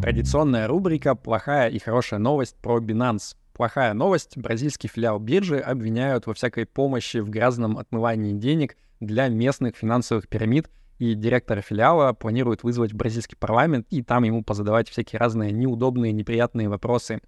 Традиционная 0.00 0.66
рубрика 0.66 1.14
«Плохая 1.14 1.68
и 1.68 1.78
хорошая 1.78 2.18
новость» 2.18 2.56
про 2.56 2.78
Binance. 2.80 3.36
Плохая 3.52 3.92
новость. 3.92 4.38
Бразильский 4.38 4.88
филиал 4.88 5.18
биржи 5.18 5.58
обвиняют 5.58 6.26
во 6.26 6.32
всякой 6.34 6.66
помощи 6.66 7.18
в 7.18 7.28
грязном 7.28 7.76
отмывании 7.76 8.32
денег 8.32 8.76
для 9.00 9.28
местных 9.28 9.76
финансовых 9.76 10.28
пирамид, 10.28 10.70
и 10.98 11.14
директор 11.14 11.60
филиала 11.60 12.14
планирует 12.14 12.62
вызвать 12.62 12.94
бразильский 12.94 13.36
парламент 13.36 13.86
и 13.90 14.02
там 14.02 14.24
ему 14.24 14.42
позадавать 14.42 14.88
всякие 14.88 15.18
разные 15.18 15.52
неудобные, 15.52 16.12
неприятные 16.12 16.68
вопросы. 16.68 17.20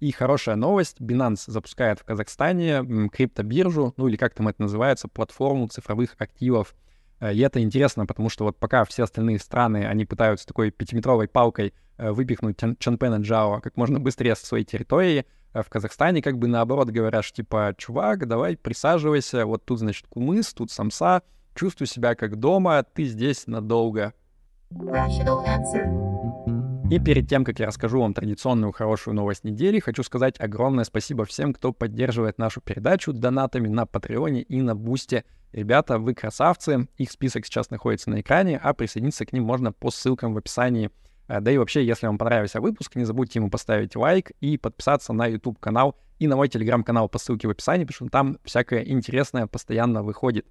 И 0.00 0.10
хорошая 0.10 0.56
новость, 0.56 1.00
Binance 1.00 1.44
запускает 1.46 2.00
в 2.00 2.04
Казахстане 2.04 3.08
криптобиржу, 3.12 3.94
ну 3.96 4.08
или 4.08 4.16
как 4.16 4.34
там 4.34 4.48
это 4.48 4.62
называется, 4.62 5.08
платформу 5.08 5.68
цифровых 5.68 6.16
активов— 6.18 6.74
и 7.20 7.38
это 7.40 7.60
интересно, 7.60 8.06
потому 8.06 8.28
что 8.30 8.44
вот 8.44 8.58
пока 8.58 8.84
все 8.84 9.04
остальные 9.04 9.38
страны, 9.38 9.86
они 9.86 10.04
пытаются 10.06 10.46
такой 10.46 10.70
пятиметровой 10.70 11.28
палкой 11.28 11.74
э, 11.98 12.10
выпихнуть 12.10 12.58
Чанпена 12.78 13.16
Джао 13.16 13.60
как 13.60 13.76
можно 13.76 14.00
быстрее 14.00 14.34
со 14.34 14.46
своей 14.46 14.64
территории, 14.64 15.26
э, 15.52 15.62
в 15.62 15.68
Казахстане 15.68 16.22
как 16.22 16.38
бы 16.38 16.48
наоборот 16.48 16.88
говорят, 16.88 17.24
типа, 17.26 17.74
чувак, 17.76 18.26
давай 18.26 18.56
присаживайся, 18.56 19.44
вот 19.44 19.64
тут, 19.64 19.80
значит, 19.80 20.06
кумыс, 20.08 20.54
тут 20.54 20.70
самса, 20.70 21.22
чувствуй 21.54 21.86
себя 21.86 22.14
как 22.14 22.36
дома, 22.36 22.82
ты 22.82 23.04
здесь 23.04 23.46
надолго. 23.46 24.14
И 26.90 26.98
перед 26.98 27.28
тем, 27.28 27.44
как 27.44 27.60
я 27.60 27.66
расскажу 27.66 28.00
вам 28.00 28.14
традиционную 28.14 28.72
хорошую 28.72 29.14
новость 29.14 29.44
недели, 29.44 29.78
хочу 29.78 30.02
сказать 30.02 30.40
огромное 30.40 30.82
спасибо 30.82 31.24
всем, 31.24 31.54
кто 31.54 31.72
поддерживает 31.72 32.38
нашу 32.38 32.60
передачу 32.60 33.12
донатами 33.12 33.68
на 33.68 33.86
Патреоне 33.86 34.42
и 34.42 34.60
на 34.60 34.74
Бусте. 34.74 35.22
Ребята, 35.52 36.00
вы 36.00 36.14
красавцы, 36.14 36.88
их 36.96 37.12
список 37.12 37.46
сейчас 37.46 37.70
находится 37.70 38.10
на 38.10 38.20
экране, 38.20 38.58
а 38.60 38.74
присоединиться 38.74 39.24
к 39.24 39.32
ним 39.32 39.44
можно 39.44 39.70
по 39.70 39.92
ссылкам 39.92 40.34
в 40.34 40.38
описании. 40.38 40.90
Э, 41.28 41.40
да 41.40 41.52
и 41.52 41.58
вообще, 41.58 41.86
если 41.86 42.08
вам 42.08 42.18
понравился 42.18 42.60
выпуск, 42.60 42.96
не 42.96 43.04
забудьте 43.04 43.38
ему 43.38 43.50
поставить 43.50 43.94
лайк 43.94 44.32
и 44.40 44.58
подписаться 44.58 45.12
на 45.12 45.28
YouTube-канал 45.28 45.96
и 46.18 46.26
на 46.26 46.34
мой 46.34 46.48
телеграм-канал 46.48 47.08
по 47.08 47.20
ссылке 47.20 47.46
в 47.46 47.52
описании, 47.52 47.84
потому 47.84 48.08
что 48.08 48.10
там 48.10 48.38
всякое 48.44 48.82
интересное 48.82 49.46
постоянно 49.46 50.02
выходит. 50.02 50.44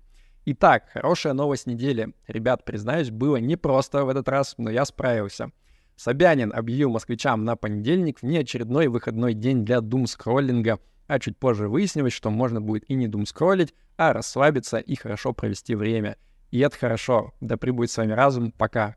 Итак, 0.46 0.86
хорошая 0.94 1.34
новость 1.34 1.68
недели. 1.68 2.14
Ребят, 2.28 2.64
признаюсь, 2.64 3.12
было 3.12 3.36
непросто 3.36 4.06
в 4.06 4.10
этот 4.10 4.30
раз, 4.30 4.56
но 4.58 4.70
я 4.70 4.86
справился. 4.86 5.52
Собянин 6.00 6.54
объявил 6.56 6.92
москвичам 6.92 7.44
на 7.44 7.58
понедельник 7.58 8.22
внеочередной 8.22 8.88
выходной 8.88 9.34
день 9.34 9.66
для 9.66 9.82
дум-скроллинга, 9.82 10.80
а 11.08 11.20
чуть 11.20 11.38
позже 11.38 11.68
выяснилось, 11.68 12.14
что 12.14 12.30
можно 12.30 12.62
будет 12.62 12.90
и 12.90 12.94
не 12.94 13.10
дум-скроллить, 13.10 13.74
а 13.98 14.14
расслабиться 14.14 14.78
и 14.78 14.96
хорошо 14.96 15.34
провести 15.34 15.76
время. 15.76 16.16
И 16.52 16.60
это 16.60 16.78
хорошо. 16.78 17.34
Да 17.42 17.58
прибудет 17.58 17.92
с 17.92 17.98
вами 17.98 18.14
разум. 18.14 18.54
Пока. 18.54 18.96